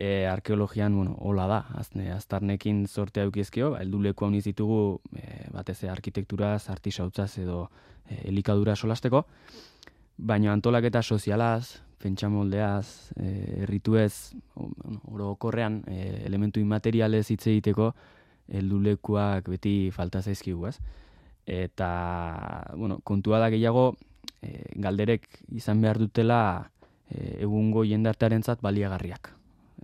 E, 0.00 0.28
arkeologian, 0.30 0.94
bueno, 0.94 1.16
hola 1.18 1.48
da, 1.50 1.56
azne, 1.74 2.12
aztarnekin 2.14 2.84
sortea 2.86 3.24
eukizkio, 3.26 3.72
ba, 3.72 3.80
elduleku 3.82 4.22
hau 4.24 4.30
ditugu 4.30 5.00
e, 5.10 5.48
batez 5.50 5.82
arkitekturaz, 5.90 6.68
artisautzaz 6.70 7.32
edo 7.42 7.64
e, 8.06 8.20
elikadura 8.30 8.76
solasteko, 8.76 9.24
baina 10.16 10.52
antolaketa 10.52 11.02
sozialaz, 11.02 11.80
pentsamoldeaz, 11.98 13.10
e, 13.18 13.32
errituez, 13.64 14.36
orokorrean 15.10 15.80
e, 15.90 16.22
elementu 16.28 16.62
inmaterialez 16.62 17.24
hitz 17.32 17.48
egiteko 17.50 17.88
heldulekuak 18.54 19.50
beti 19.50 19.90
falta 19.90 20.22
zaizkigu, 20.22 20.68
ez? 20.70 20.76
Eta, 21.44 21.88
bueno, 22.76 23.00
kontua 23.02 23.42
da 23.42 23.50
gehiago, 23.50 23.96
e, 24.46 24.62
galderek 24.78 25.26
izan 25.58 25.82
behar 25.82 25.98
dutela 25.98 26.70
e, 27.10 27.42
egungo 27.48 27.82
jendartearentzat 27.82 28.62
baliagarriak 28.62 29.34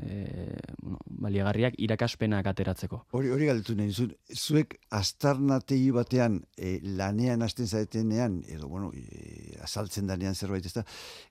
e, 0.02 0.56
bueno, 0.80 0.98
baliagarriak 1.06 1.74
irakaspenak 1.78 2.46
ateratzeko. 2.50 3.00
Hori 3.16 3.30
hori 3.34 3.48
galdetu 3.50 3.76
nahi, 3.78 3.92
zuek 4.34 4.78
astarnategi 4.94 5.90
batean 5.94 6.40
e, 6.56 6.78
lanean 6.98 7.42
hasten 7.46 7.68
zaetenean, 7.68 8.40
edo, 8.48 8.68
bueno, 8.68 8.90
e, 8.94 9.58
azaltzen 9.62 10.10
danean 10.10 10.34
zerbait, 10.34 10.66
ez 10.66 10.74
da, 10.74 10.84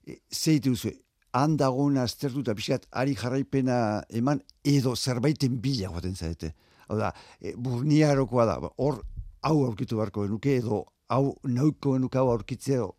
e, 0.08 0.19
zeitu 0.32 0.76
zu, 0.76 0.93
handagoen 1.34 1.97
aztertu 1.97 2.43
eta 2.45 2.56
pixkat, 2.56 2.88
ari 2.91 3.15
jarraipena 3.19 3.78
eman, 4.10 4.43
edo 4.63 4.95
zerbaiten 4.95 5.60
bila 5.62 5.91
guaten 5.93 6.15
zaete. 6.15 6.54
Hau 6.88 6.99
da, 6.99 7.13
e, 7.41 7.56
burniarokoa 7.58 8.47
da, 8.49 8.58
hor, 8.78 9.02
hau 9.43 9.56
aurkitu 9.65 9.99
beharko 9.99 10.28
genuke, 10.28 10.58
edo 10.62 10.86
hau 11.13 11.38
nauko 11.43 11.97
genuke 11.97 12.21
hau 12.21 12.30
aurkitzeo, 12.32 12.93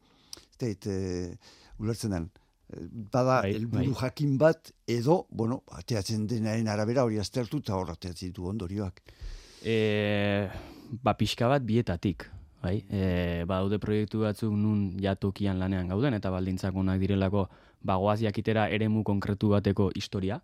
da, 0.61 0.70
e, 0.70 1.37
ulertzen 1.79 2.14
den 2.14 2.33
bada 3.12 3.40
bai, 3.42 3.55
helburu 3.55 3.92
bai. 3.92 4.00
jakin 4.00 4.37
bat 4.38 4.72
edo 4.88 5.27
bueno 5.31 5.62
ateatzen 5.72 6.27
denaren 6.27 6.68
arabera 6.68 7.05
hori 7.05 7.18
aztertu 7.18 7.61
eta 7.62 7.77
hor 7.77 7.90
ateatzen 7.92 8.31
ditu 8.31 8.48
ondorioak. 8.48 9.03
E, 9.64 10.48
ba 11.03 11.14
pixka 11.16 11.48
bat 11.48 11.62
bietatik 11.64 12.27
bai? 12.62 12.79
E, 12.88 13.44
daude 13.48 13.79
proiektu 13.79 14.24
batzuk 14.24 14.53
nun 14.53 14.96
jatokian 15.00 15.61
lanean 15.61 15.88
gauden 15.92 16.16
eta 16.16 16.33
baldintzak 16.33 16.77
onak 16.77 17.00
direlako 17.00 17.48
bagoaz 17.85 18.20
jakitera 18.22 18.68
eremu 18.68 19.05
konkretu 19.05 19.53
bateko 19.53 19.90
historia. 19.94 20.40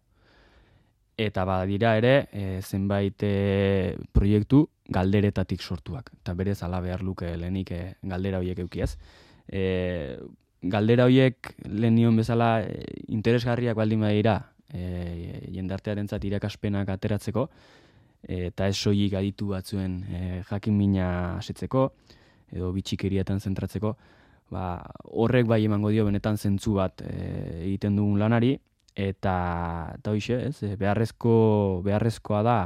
Eta 1.20 1.44
badira 1.44 1.96
ere 2.00 2.28
e, 2.33 2.44
zenbait 2.62 3.22
e, 3.24 3.96
proiektu 4.12 4.66
galderetatik 4.88 5.61
sortuak. 5.61 6.12
Eta 6.20 6.35
berez 6.35 6.62
ala 6.62 6.80
behar 6.80 7.02
luke 7.04 7.28
lehenik 7.37 7.72
e, 7.72 7.83
galdera 8.02 8.40
horiek 8.40 8.62
eukiaz 8.64 8.94
e, 9.50 10.18
galdera 10.62 11.07
horiek 11.09 11.55
lehen 11.64 11.94
nion 11.94 12.16
bezala 12.16 12.61
e, 12.62 12.85
interesgarriak 13.09 13.77
baldin 13.77 14.01
badira 14.05 14.37
e, 14.73 15.51
jendartearen 15.55 16.09
zat 16.09 16.25
irakaspenak 16.25 16.88
ateratzeko 16.88 17.49
eta 18.29 18.68
ez 18.68 18.77
soilik 18.77 19.14
aditu 19.16 19.55
batzuen 19.55 20.03
e, 20.05 20.42
jakin 20.51 20.77
mina 20.77 21.11
asetzeko 21.38 21.90
edo 22.53 22.73
bitxikerietan 22.77 23.40
zentratzeko 23.40 23.94
ba, 24.51 24.83
horrek 25.05 25.46
bai 25.46 25.64
emango 25.64 25.90
dio 25.94 26.05
benetan 26.05 26.37
zentzu 26.37 26.75
bat 26.77 27.03
e, 27.07 27.16
egiten 27.64 27.96
dugun 27.96 28.18
lanari 28.20 28.59
eta 28.94 29.35
eta 29.96 30.12
hoize, 30.12 30.40
ez, 30.51 30.77
beharrezko 30.77 31.81
beharrezkoa 31.87 32.42
da 32.42 32.59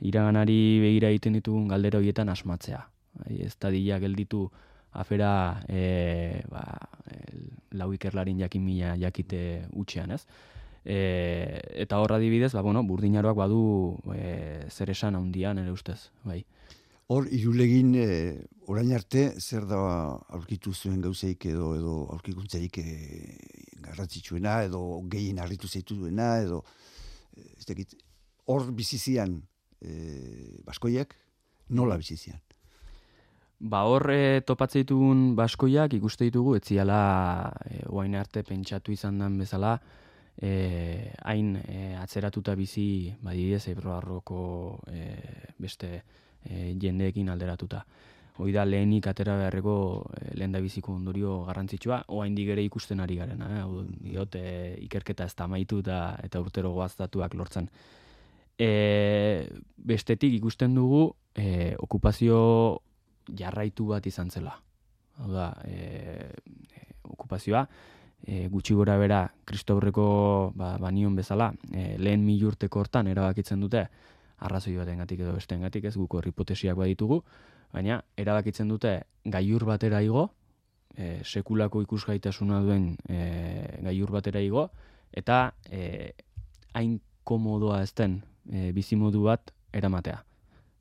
iraganari 0.00 0.80
begira 0.82 1.08
egiten 1.12 1.36
ditugun 1.38 1.68
galdera 1.68 2.00
horietan 2.00 2.28
asmatzea. 2.32 2.80
Bai, 3.20 3.40
ez 3.44 3.54
da 3.60 3.70
gelditu 3.70 4.50
afera 4.92 5.62
e, 5.68 6.42
ba, 6.50 6.64
el, 7.14 7.50
lau 7.78 7.92
ikerlarin 7.94 8.40
jakin 8.42 8.64
mila 8.64 8.94
jakite 8.98 9.66
utxean, 9.78 10.10
ez? 10.16 10.24
E, 10.84 11.60
eta 11.82 12.00
horra 12.00 12.18
dibidez, 12.18 12.52
ba, 12.56 12.62
bueno, 12.62 12.82
burdinaroak 12.86 13.36
badu 13.36 13.62
e, 14.14 14.66
zer 14.70 14.90
esan 14.90 15.18
handian 15.18 15.60
ere 15.62 15.72
ustez, 15.72 16.10
bai. 16.24 16.42
Hor, 17.10 17.26
irulegin, 17.34 17.94
e, 17.98 18.08
orain 18.70 18.92
arte, 18.94 19.24
zer 19.38 19.66
da 19.66 19.80
aurkitu 20.30 20.72
zuen 20.72 21.00
gauzeik 21.02 21.46
edo, 21.50 21.72
edo 21.78 21.94
aurkikuntzerik 22.14 22.78
e, 22.78 22.98
garratzitsuena, 23.82 24.60
edo 24.68 24.82
gehien 25.10 25.40
harritu 25.42 25.68
zeitu 25.68 25.98
duena, 25.98 26.36
edo, 26.42 26.62
ez 27.36 27.66
dakit, 27.66 27.96
hor 28.46 28.70
bizizian 28.74 29.40
e, 29.82 30.60
baskoiak, 30.66 31.16
nola 31.74 31.98
bizizian? 31.98 32.40
Ba 33.60 33.82
horre 33.84 34.40
topatzen 34.48 34.86
ditugun 34.86 35.34
baskoiak 35.36 35.92
ikuste 35.92 36.24
ditugu 36.24 36.54
etziala 36.56 37.00
e, 37.68 37.82
oain 37.92 38.14
arte 38.16 38.40
pentsatu 38.42 38.94
izan 38.94 39.18
den 39.20 39.36
bezala 39.36 39.74
e, 40.40 41.12
hain 41.28 41.58
e, 41.60 41.92
atzeratuta 42.00 42.54
bizi 42.56 43.12
badidez 43.20 43.66
ebroarroko 43.74 44.80
e, 44.88 45.04
beste 45.60 45.92
e, 46.00 46.72
jendeekin 46.80 47.28
alderatuta. 47.28 47.84
Hoi 48.40 48.54
da 48.56 48.64
lehenik 48.64 49.10
atera 49.12 49.36
beharreko 49.36 49.76
e, 50.16 50.34
lehen 50.40 50.56
da 50.56 50.64
biziko 50.64 50.96
ondorio 50.96 51.42
garrantzitsua, 51.44 52.06
oain 52.08 52.34
digere 52.34 52.64
ikusten 52.64 53.04
ari 53.04 53.20
garen, 53.20 53.44
eh? 53.44 53.64
Diot, 54.08 54.40
e, 54.40 54.76
ikerketa 54.86 55.28
ez 55.28 55.36
tamaitu 55.36 55.84
eta, 55.84 56.16
eta 56.24 56.40
urtero 56.40 56.72
goaztatuak 56.72 57.36
lortzen. 57.36 57.68
E, 58.56 58.70
bestetik 59.76 60.32
ikusten 60.40 60.72
dugu 60.80 61.10
e, 61.36 61.74
okupazio 61.76 62.80
jarraitu 63.36 63.86
bat 63.90 64.06
izan 64.06 64.30
zela. 64.30 64.56
Hau 65.20 65.30
da, 65.32 65.50
e, 65.64 66.30
e, 66.74 66.86
okupazioa, 67.04 67.66
e, 68.24 68.46
gutxi 68.48 68.74
gora 68.74 68.96
bera, 69.00 69.24
kristaurreko 69.44 70.52
ba, 70.56 70.76
banion 70.80 71.16
bezala, 71.16 71.50
e, 71.72 71.96
lehen 71.98 72.24
milurteko 72.24 72.80
hortan 72.80 73.10
erabakitzen 73.10 73.60
dute, 73.60 73.86
arrazoi 74.40 74.76
baten 74.78 75.02
gatik 75.02 75.20
edo 75.20 75.34
beste 75.36 75.58
gatik 75.60 75.84
ez 75.90 75.96
guko 75.96 76.22
hipotesiak 76.24 76.76
baditugu, 76.76 77.22
baina 77.72 78.00
erabakitzen 78.16 78.68
dute 78.68 78.94
gaiur 79.24 79.66
batera 79.68 80.00
igo, 80.02 80.30
e, 80.96 81.20
sekulako 81.24 81.82
ikusgaitasuna 81.84 82.62
duen 82.64 82.94
e, 83.08 83.20
gaiur 83.84 84.10
batera 84.10 84.40
igo, 84.40 84.70
eta 85.12 85.52
e, 85.68 86.12
hain 86.72 86.98
komodoa 87.24 87.82
ezten 87.84 88.20
e, 88.48 88.70
bizimodu 88.72 89.22
bat 89.28 89.52
eramatea 89.76 90.22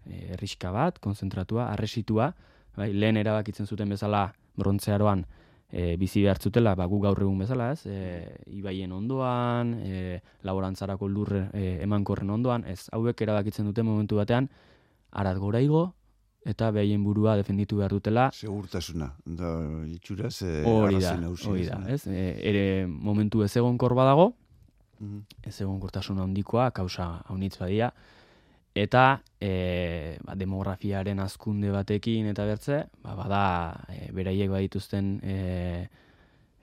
erriska 0.06 0.72
bat, 0.72 1.00
konzentratua, 1.00 1.70
arresitua, 1.74 2.32
bai, 2.78 2.94
lehen 2.94 3.18
erabakitzen 3.18 3.68
zuten 3.68 3.90
bezala 3.90 4.30
brontzearoan 4.60 5.26
e, 5.72 5.96
bizi 5.98 6.24
behar 6.24 6.40
zutela, 6.42 6.74
ba, 6.76 6.88
gu 6.90 7.00
gaur 7.04 7.22
egun 7.22 7.40
bezala, 7.44 7.72
ez, 7.76 7.86
e, 7.86 8.26
ibaien 8.58 8.92
ondoan, 8.96 9.76
e, 9.86 10.20
laborantzarako 10.48 11.08
lurre 11.08 11.46
e, 11.54 11.78
emankorren 11.86 12.30
ondoan, 12.34 12.66
ez, 12.70 12.88
hauek 12.96 13.22
erabakitzen 13.22 13.70
duten 13.70 13.88
momentu 13.88 14.20
batean, 14.20 14.50
arat 15.12 15.38
gora 15.42 15.62
igo, 15.62 15.90
eta 16.50 16.72
behaien 16.74 17.04
burua 17.04 17.36
defenditu 17.38 17.82
behar 17.82 17.94
dutela. 17.94 18.30
Segurtasuna, 18.34 19.12
da, 19.26 19.54
itxuraz, 19.94 20.36
e, 20.42 20.54
hori 20.66 21.02
da, 21.04 21.16
hori 21.46 21.68
da, 21.68 21.82
ez, 21.92 22.06
e, 22.08 22.30
ere 22.50 22.64
momentu 22.88 23.44
ez 23.46 23.56
egon 23.58 23.78
korba 23.78 24.08
mm 25.00 25.20
ez 25.48 25.62
egon 25.62 25.80
kortasuna 25.80 26.24
handikoa, 26.26 26.72
kausa 26.72 27.22
haunitz 27.30 27.58
badia, 27.58 27.94
eta 28.76 29.22
e, 29.42 30.18
ba, 30.24 30.36
demografiaren 30.36 31.20
azkunde 31.20 31.72
batekin 31.74 32.30
eta 32.32 32.46
bertze, 32.46 32.84
ba, 33.04 33.16
bada 33.18 33.44
e, 33.90 34.12
beraiek 34.16 34.52
badituzten 34.52 35.16
e, 35.24 35.38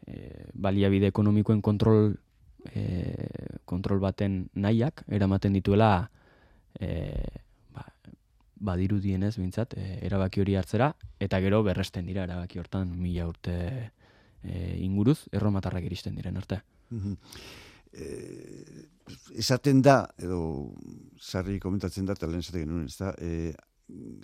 e, 0.06 0.20
baliabide 0.54 1.10
ekonomikoen 1.12 1.62
kontrol 1.62 2.14
e, 2.72 3.26
kontrol 3.64 4.00
baten 4.00 4.46
nahiak 4.54 5.04
eramaten 5.08 5.56
dituela 5.56 6.08
e, 6.78 7.24
ba, 7.74 7.84
badiru 8.56 9.00
dienez 9.02 9.36
bintzat, 9.38 9.76
e, 9.76 9.98
erabaki 10.06 10.40
hori 10.44 10.56
hartzera 10.56 10.92
eta 11.20 11.40
gero 11.42 11.62
berresten 11.66 12.06
dira 12.06 12.24
erabaki 12.28 12.62
hortan 12.62 12.94
mila 13.00 13.26
urte 13.28 13.56
e, 14.42 14.76
inguruz 14.82 15.26
erromatarrak 15.32 15.84
iristen 15.90 16.14
diren 16.14 16.36
arte. 16.36 16.62
Mm 16.90 17.16
esaten 19.36 19.82
da, 19.82 20.02
edo 20.18 20.74
sarri 21.20 21.58
komentatzen 21.62 22.06
da, 22.06 22.16
eta 22.16 22.28
lehen 22.28 22.44
esaten 22.44 22.64
genuen, 22.64 22.86
ez 22.90 22.96
da, 22.98 23.12
e, 23.18 23.52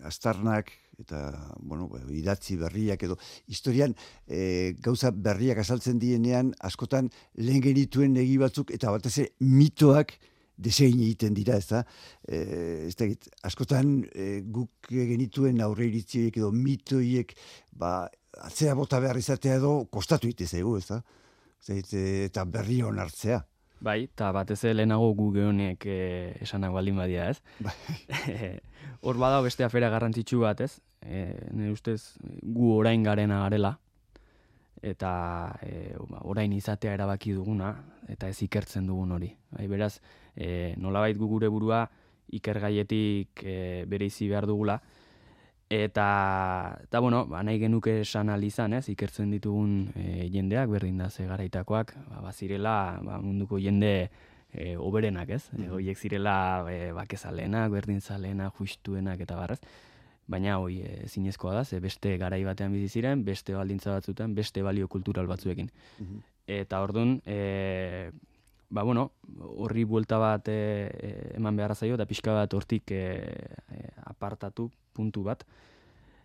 astarnak 0.08 0.72
eta, 0.98 1.20
bueno, 1.61 1.87
ba, 1.90 2.02
idatzi 2.14 2.56
berriak 2.58 3.04
edo, 3.06 3.16
historian 3.50 3.94
e, 4.26 4.74
gauza 4.82 5.12
berriak 5.14 5.62
azaltzen 5.62 6.00
dienean, 6.02 6.52
askotan 6.66 7.11
lehen 7.38 7.62
genituen 7.64 8.16
egi 8.20 8.37
batzuk, 8.42 8.72
eta 8.74 8.92
batez 8.94 9.28
mitoak 9.40 10.16
desein 10.62 10.98
egiten 10.98 11.35
dira, 11.35 11.56
ez 11.58 11.68
da, 11.70 11.85
e, 12.26 12.42
ez 12.88 12.96
da, 12.98 13.08
askotan 13.48 14.00
e, 14.12 14.42
guk 14.54 14.90
genituen 14.90 15.62
aurre 15.64 15.88
iritziek 15.88 16.37
edo 16.42 16.52
mitoiek, 16.54 17.35
ba, 17.78 18.08
atzera 18.42 18.76
bota 18.78 19.00
behar 19.02 19.18
izatea 19.18 19.58
edo 19.61 19.74
kostatu 19.92 20.30
ite 20.30 20.46
zaigu, 20.46 20.76
ez 20.78 20.88
da? 20.90 21.02
eta 21.62 22.42
berri 22.44 22.80
hon 22.82 22.98
hartzea. 22.98 23.37
Bai, 23.82 24.04
eta 24.06 24.28
batez 24.30 24.60
lehenago 24.76 25.08
gu 25.18 25.32
gehonek 25.34 25.84
e, 25.90 25.98
esanak 26.44 26.70
baldin 26.74 27.00
badia, 27.00 27.26
ez? 27.32 27.40
Bai. 27.58 27.74
Hor 29.02 29.18
bada 29.18 29.40
beste 29.42 29.66
afera 29.66 29.88
garrantzitsu 29.90 30.38
bat, 30.44 30.60
ez? 30.62 30.76
E, 31.02 31.24
nire 31.50 31.72
ustez, 31.74 32.14
gu 32.22 32.70
orain 32.76 33.02
garena 33.02 33.40
garela, 33.42 33.72
eta 34.86 35.10
e, 35.66 35.96
orain 36.22 36.54
izatea 36.54 36.94
erabaki 36.94 37.34
duguna, 37.34 37.72
eta 38.12 38.30
ez 38.30 38.38
ikertzen 38.46 38.86
dugun 38.86 39.16
hori. 39.18 39.32
Bai, 39.56 39.66
beraz, 39.72 39.96
e, 40.36 40.76
nolabait 40.78 41.18
gu 41.18 41.26
gure 41.34 41.50
burua 41.50 41.88
ikergaietik 42.38 43.42
e, 43.42 43.56
bere 43.90 44.06
izi 44.06 44.30
behar 44.30 44.46
dugula, 44.46 44.78
Eta, 45.72 46.76
eta 46.85 47.00
bueno, 47.00 47.22
ba, 47.24 47.40
nahi 47.40 47.56
genuke 47.62 48.02
esan 48.02 48.28
alizan, 48.28 48.74
ez, 48.76 48.90
ikertzen 48.92 49.30
ditugun 49.32 49.70
e, 49.96 50.26
jendeak, 50.28 50.68
berdin 50.68 50.98
da 51.00 51.06
ze 51.08 51.24
garaitakoak, 51.24 51.94
ba, 52.11 52.18
bazirela 52.26 52.74
ba, 53.00 53.16
munduko 53.22 53.56
jende 53.56 54.11
e, 54.52 54.74
oberenak, 54.76 55.30
ez? 55.30 55.48
Mm 55.52 55.70
-hmm. 55.70 55.94
zirela 55.96 56.66
e, 56.68 56.92
bakezalenak, 56.92 57.70
berdin 57.72 58.00
zalenak, 58.00 58.52
justuenak 58.58 59.20
eta 59.20 59.37
barrez. 59.37 59.61
Baina 60.26 60.58
hoi 60.58 60.82
e, 60.82 61.08
zinezkoa 61.08 61.54
da, 61.54 61.64
ze 61.64 61.80
beste 61.80 62.18
garai 62.18 62.44
batean 62.44 62.72
bizi 62.72 62.88
ziren, 62.88 63.24
beste 63.24 63.54
baldintza 63.54 63.92
batzuten, 63.92 64.35
beste 64.35 64.62
balio 64.62 64.88
kultural 64.88 65.26
batzuekin. 65.26 65.70
Mm 65.98 66.20
Eta 66.44 66.82
orduan, 66.82 67.22
e, 67.24 68.11
ba, 68.72 68.82
bueno, 68.82 69.11
horri 69.61 69.85
buelta 69.85 70.18
bat 70.18 70.48
e, 70.48 70.56
eman 71.37 71.58
beharra 71.61 71.76
zaio, 71.76 71.98
eta 71.98 72.08
pixka 72.08 72.32
bat 72.32 72.54
hortik 72.56 72.90
e, 72.96 73.04
apartatu 74.08 74.70
puntu 74.96 75.26
bat. 75.28 75.44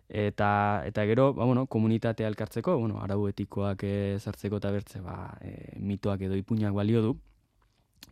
Eta, 0.08 0.82
eta 0.88 1.04
gero, 1.04 1.34
ba, 1.36 1.44
bueno, 1.44 1.66
komunitatea 1.68 2.28
elkartzeko, 2.32 2.78
bueno, 2.80 3.02
arau 3.04 3.26
etikoak 3.28 3.84
ezartzeko 3.84 4.62
eta 4.62 4.72
bertze, 4.72 5.04
ba, 5.04 5.36
e, 5.44 5.76
mitoak 5.76 6.24
edo 6.24 6.38
ipuñak 6.40 6.72
balio 6.72 7.04
du, 7.04 7.16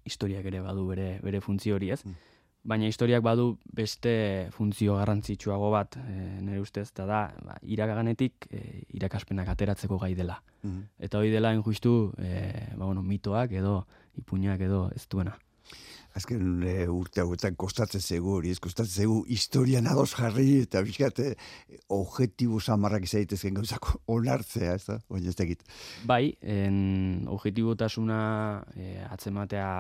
historiak 0.05 0.45
ere 0.53 0.61
badu 0.61 0.87
bere, 0.93 1.15
bere 1.25 1.41
funtzio 1.41 1.81
hori 1.81 1.95
ez. 1.97 2.03
Mm. 2.05 2.35
Baina 2.67 2.89
historiak 2.91 3.23
badu 3.23 3.61
beste 3.79 4.51
funtzio 4.53 4.99
garrantzitsuago 4.99 5.71
bat, 5.73 5.97
e, 6.03 6.17
nire 6.43 6.61
ustez, 6.61 6.91
eta 6.91 7.07
da, 7.09 7.21
ba, 7.47 7.57
irakaganetik 7.63 8.51
e, 8.51 8.63
irakaspenak 8.99 9.49
ateratzeko 9.55 9.97
gai 10.03 10.13
dela. 10.19 10.43
Mm. 10.67 10.83
Eta 11.09 11.23
hori 11.23 11.33
dela 11.33 11.55
injustu, 11.57 12.13
e, 12.19 12.35
ba, 12.75 12.85
bueno, 12.85 13.07
mitoak 13.07 13.57
edo 13.57 13.87
ipuñak 14.27 14.67
edo 14.67 14.89
ez 14.97 15.07
duena 15.09 15.39
azken 16.17 16.63
e, 16.65 16.75
urte 16.89 17.21
hauetan 17.21 17.57
kostatzen 17.61 18.01
zegu 18.01 18.37
hori, 18.39 18.53
ez 18.55 18.61
kostatzen 18.63 19.05
zegu 19.05 19.19
historian 19.33 19.87
ados 19.91 20.15
jarri 20.17 20.63
eta 20.65 20.83
bizkate 20.85 21.35
objektibo 21.93 22.61
samarrak 22.61 23.07
izaitezken 23.09 23.57
gauzako 23.59 24.01
onartzea, 24.17 24.77
ez 24.79 24.85
da? 24.89 24.99
Oin 25.13 25.27
ez 25.29 25.37
tegit. 25.39 25.65
Bai, 26.09 26.37
en 26.41 27.27
objektibotasuna 27.33 28.21
e, 28.75 28.93
atzematea 29.11 29.71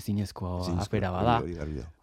ezinezko 0.00 0.58
afera 0.78 1.12
bada, 1.14 1.40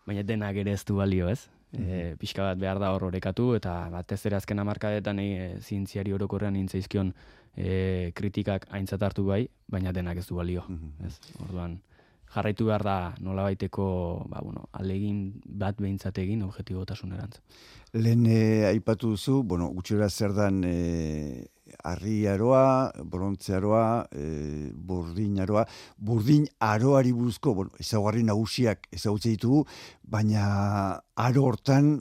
baina 0.08 0.26
denak 0.28 0.60
ere 0.64 0.76
ez 0.76 0.84
du 0.88 1.00
balio, 1.00 1.30
ez? 1.32 1.48
Mm 1.72 1.84
-hmm. 1.84 2.18
pixka 2.18 2.44
bat 2.44 2.60
behar 2.60 2.80
da 2.80 2.94
horrekatu 2.96 3.54
eta 3.56 3.90
batez 3.92 4.26
ere 4.26 4.38
azken 4.38 4.60
amarkadetan 4.60 5.20
e, 5.20 5.58
zientziari 5.60 6.14
orokorrean 6.14 6.56
intzaizkion 6.56 7.12
e, 7.58 8.12
kritikak 8.16 8.68
aintzat 8.72 9.04
hartu 9.04 9.26
bai, 9.26 9.50
baina 9.68 9.92
denak 9.92 10.18
ez 10.18 10.28
du 10.28 10.36
balio. 10.36 10.64
Mm 10.70 11.08
ez? 11.08 11.20
Orduan, 11.44 11.80
jarraitu 12.34 12.68
behar 12.68 12.84
da 12.84 12.98
nola 13.24 13.46
baiteko 13.48 13.88
ba, 14.30 14.42
bueno, 14.44 14.68
alegin 14.74 15.40
bat 15.46 15.80
behintzat 15.80 16.18
egin 16.24 16.44
objetibotasun 16.48 17.14
erantz. 17.16 17.40
Lehen 17.96 18.26
eh, 18.28 18.68
aipatu 18.68 19.14
duzu, 19.16 19.42
bueno, 19.44 19.70
gutxera 19.76 20.10
zer 20.10 20.36
dan 20.36 20.62
eh, 20.68 21.48
arri 21.88 22.18
aroa, 22.28 22.92
borontze 23.04 23.56
aroa, 23.56 24.06
eh, 24.12 24.70
burdin 24.74 25.40
aroa, 25.44 25.66
burdin 25.98 26.48
aroari 26.60 27.14
buruzko, 27.16 27.56
bueno, 27.62 27.72
ezaguarri 27.80 28.24
nagusiak 28.28 28.88
ezagutze 28.92 29.34
ditugu, 29.36 29.64
baina 30.04 31.02
aro 31.16 31.48
hortan 31.48 31.98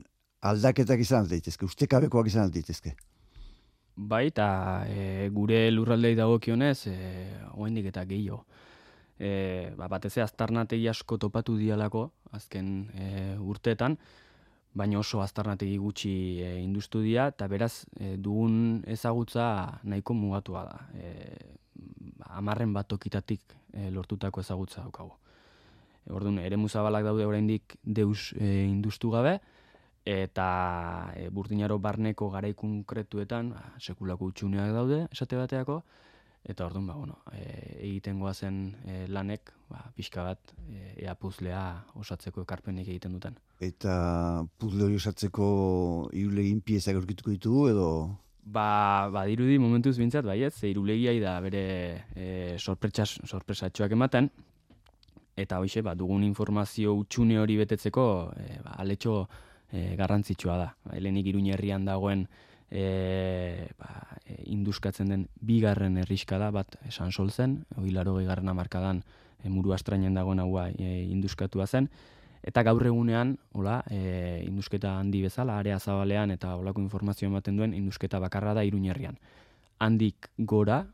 aldaketak 0.47 1.01
izan 1.03 1.31
daitezke, 1.31 1.67
ustekabekoak 1.67 2.27
izan 2.31 2.51
daitezke. 2.55 2.97
Bai, 3.97 4.27
eta 4.29 4.47
e, 4.93 5.31
gure 5.33 5.71
lurraldei 5.73 6.13
dagokionez, 6.19 6.77
e, 6.91 6.97
oendik 7.57 7.89
eta 7.89 8.03
gehiago 8.05 8.43
e, 9.19 9.73
ba, 9.77 9.89
batez 9.89 10.17
aztarnategi 10.23 10.89
asko 10.89 11.19
topatu 11.19 11.57
dialako 11.59 12.11
azken 12.37 12.71
e, 12.95 13.11
urteetan, 13.41 13.97
baina 14.77 15.01
oso 15.01 15.23
aztarnategi 15.25 15.77
gutxi 15.81 16.15
e, 16.45 16.51
industu 16.61 17.01
dira, 17.05 17.31
eta 17.33 17.49
beraz 17.49 17.87
e, 17.97 18.17
dugun 18.21 18.83
ezagutza 18.87 19.47
nahiko 19.85 20.15
mugatua 20.15 20.65
da. 20.69 20.81
E, 20.95 21.13
amarren 22.37 22.73
bat 22.77 22.89
tokitatik 22.89 23.57
e, 23.73 23.91
lortutako 23.91 24.45
ezagutza 24.45 24.85
daukagu. 24.85 25.17
E, 26.05 26.13
orduan, 26.13 26.41
ere 26.45 26.61
muzabalak 26.61 27.07
daude 27.09 27.25
oraindik 27.27 27.79
deus 27.83 28.35
e, 28.37 28.67
industu 28.69 29.11
gabe, 29.15 29.39
eta 30.07 30.49
e, 31.17 31.31
burdinaro 31.35 31.81
barneko 31.83 32.29
garai 32.31 32.53
konkretuetan 32.55 33.55
ba, 33.57 33.65
sekulako 33.81 34.31
utxuneak 34.31 34.75
daude, 34.77 35.07
esate 35.11 35.41
bateako, 35.41 35.81
Eta 36.47 36.67
orduan, 36.69 36.87
ba, 36.87 36.95
bueno, 36.95 37.17
e, 37.35 37.43
egiten 37.89 38.21
goazen 38.23 38.59
e, 38.87 39.01
lanek, 39.11 39.51
ba, 39.67 39.81
pixka 39.97 40.23
bat, 40.23 40.53
e, 40.71 40.93
ea 41.03 41.17
puzlea 41.19 41.63
osatzeko 41.99 42.45
ekarpenik 42.47 42.87
egiten 42.87 43.17
duten. 43.17 43.35
Eta 43.59 44.45
puzle 44.61 44.87
hori 44.87 45.01
osatzeko 45.01 45.49
irulegin 46.15 46.61
pieza 46.63 46.95
gorkituko 46.95 47.35
ditugu, 47.35 47.67
edo? 47.73 47.89
Ba, 48.47 49.11
ba 49.11 49.25
dirudi 49.27 49.59
momentuz 49.59 49.97
bintzat, 49.99 50.23
bai 50.29 50.39
ez, 50.47 50.53
ze 50.55 50.71
irulegia 50.71 51.17
da 51.19 51.41
bere 51.43 51.65
e, 52.15 52.29
sorpresatxoak 52.63 53.99
ematen, 53.99 54.31
eta 55.35 55.59
hoxe, 55.59 55.83
ba, 55.83 55.97
dugun 55.99 56.23
informazio 56.23 56.95
utxune 56.95 57.41
hori 57.43 57.59
betetzeko, 57.59 58.07
e, 58.39 58.61
ba, 58.63 58.79
aletxo 58.87 59.25
e, 59.73 59.97
garrantzitsua 59.99 60.61
da. 60.63 60.75
Ba, 60.87 60.95
helenik 60.95 61.27
iruñerrian 61.35 61.91
dagoen, 61.91 62.29
e, 62.71 63.69
ba, 63.79 64.19
e, 64.25 64.43
induskatzen 64.53 65.13
den 65.13 65.29
bigarren 65.41 65.97
erriskada 66.03 66.51
bat 66.51 66.77
esan 66.89 67.13
sol 67.13 67.31
zen, 67.31 67.65
hori 67.77 67.93
laro 67.95 68.17
gehigarren 68.19 68.49
amarkadan 68.49 69.03
e, 69.43 69.49
muru 69.49 69.73
astrainen 69.73 70.15
dagoen 70.15 70.41
haua 70.43 70.69
e, 70.71 71.07
induskatua 71.11 71.67
zen, 71.67 71.89
eta 72.47 72.63
gaur 72.63 72.87
egunean, 72.87 73.37
hola, 73.53 73.81
e, 73.91 74.43
indusketa 74.47 74.97
handi 75.01 75.23
bezala, 75.25 75.59
area 75.59 75.79
zabalean 75.81 76.31
eta 76.31 76.55
holako 76.57 76.83
informazio 76.83 77.29
ematen 77.29 77.57
duen 77.57 77.75
indusketa 77.75 78.21
bakarra 78.23 78.55
da 78.55 78.65
iruñerrian. 78.65 79.19
Handik 79.79 80.31
gora, 80.39 80.85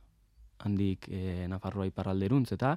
handik 0.62 1.08
e, 1.08 1.46
Nafarroa 1.48 1.86
iparralderuntz 1.86 2.52
eta 2.56 2.76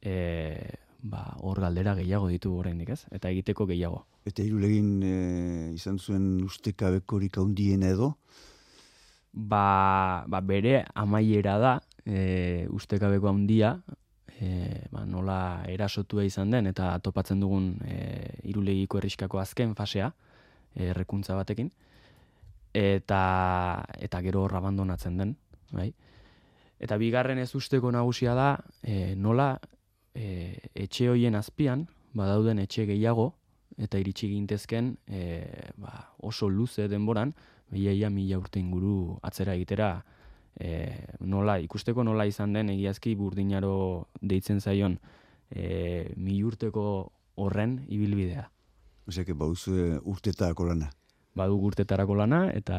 e, 0.00 0.76
ba, 1.02 1.36
hor 1.40 1.60
galdera 1.60 1.94
gehiago 1.98 2.28
ditu 2.32 2.54
oraindik, 2.56 2.94
ez? 2.96 3.04
Eta 3.10 3.30
egiteko 3.30 3.66
gehiago. 3.66 4.04
Eta 4.26 4.42
irulegin 4.42 4.88
e, 5.06 5.16
izan 5.76 6.00
zuen 6.02 6.40
ustekabekorik 6.42 7.38
handien 7.38 7.84
edo? 7.86 8.16
Ba, 9.32 10.24
ba 10.26 10.40
bere 10.42 10.80
amaiera 10.94 11.58
da 11.62 11.76
e, 12.06 12.66
ustekabeko 12.74 13.28
handia, 13.30 13.76
e, 14.40 14.86
ba, 14.90 15.04
nola 15.06 15.38
erasotua 15.70 16.24
izan 16.26 16.50
den, 16.50 16.70
eta 16.72 16.94
topatzen 17.04 17.42
dugun 17.42 17.74
e, 17.86 17.98
irulegiko 18.50 18.98
erriskako 18.98 19.42
azken 19.42 19.74
fasea, 19.78 20.10
errekuntza 20.76 21.36
batekin, 21.38 21.70
eta, 22.76 23.22
eta 24.02 24.20
gero 24.26 24.44
hor 24.44 24.56
abandonatzen 24.58 25.16
den, 25.22 25.36
bai? 25.72 25.90
Eta 26.82 26.98
bigarren 27.00 27.38
ez 27.40 27.54
usteko 27.56 27.90
nagusia 27.94 28.34
da, 28.36 28.50
e, 28.82 29.14
nola 29.16 29.54
e, 30.14 30.58
etxe 30.74 31.08
hoien 31.12 31.38
azpian, 31.38 31.86
badauden 32.16 32.60
etxe 32.60 32.84
gehiago, 32.88 33.34
eta 33.76 33.98
iritsi 34.00 34.28
gintezken 34.30 34.96
e, 35.06 35.70
ba, 35.76 35.92
oso 36.24 36.48
luze 36.48 36.88
denboran, 36.88 37.34
behiaia 37.70 38.10
mila 38.10 38.38
urte 38.38 38.60
inguru 38.60 39.18
atzera 39.26 39.54
egitera, 39.54 39.90
e, 40.58 41.06
nola, 41.20 41.58
ikusteko 41.60 42.04
nola 42.04 42.26
izan 42.26 42.54
den 42.56 42.70
egiazki 42.72 43.14
burdinaro 43.18 44.08
deitzen 44.20 44.60
zaion 44.60 44.98
e, 45.50 46.12
mi 46.16 46.42
urteko 46.44 46.86
horren 47.36 47.80
ibilbidea. 47.88 48.48
Osea, 49.06 49.34
bauzu 49.34 50.00
urtetarako 50.04 50.70
lana. 50.72 50.88
Badu 51.36 51.58
urtetarako 51.68 52.14
lana, 52.16 52.46
eta 52.56 52.78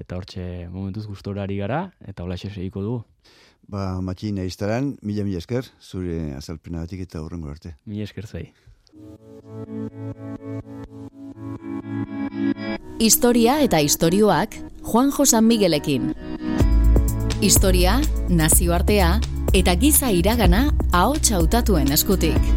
eta 0.00 0.16
hortxe 0.16 0.42
momentuz 0.72 1.04
gustorari 1.06 1.58
gara, 1.60 1.90
eta 2.00 2.24
hola 2.24 2.38
egiko 2.40 2.82
dugu. 2.82 3.04
Ba, 3.68 4.00
matxin 4.00 4.38
aiztaran, 4.40 4.94
mila 5.04 5.26
mila 5.28 5.42
esker, 5.42 5.68
zure 5.78 6.32
azalpena 6.34 6.86
batik 6.86 7.04
eta 7.04 7.20
horrengo 7.20 7.50
arte. 7.52 7.74
Mila 7.84 8.08
esker 8.08 8.26
zai. 8.26 8.46
Historia 12.98 13.60
eta 13.62 13.78
istorioak 13.78 14.56
Juan 14.82 15.12
Josan 15.12 15.44
Miguelekin. 15.44 16.14
Historia, 17.40 18.00
nazioartea 18.28 19.20
eta 19.54 19.74
giza 19.76 20.10
iragana 20.10 20.68
ahots 20.92 21.32
hautatuen 21.32 21.92
eskutik. 21.92 22.52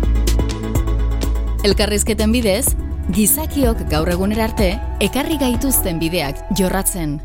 Elkarrizketen 1.63 2.31
bidez, 2.33 2.73
gizakiok 3.13 3.85
gaur 3.91 4.09
egunera 4.09 4.49
arte 4.49 4.71
ekarri 4.99 5.37
gaituzten 5.37 5.99
bideak 6.01 6.41
jorratzen. 6.57 7.19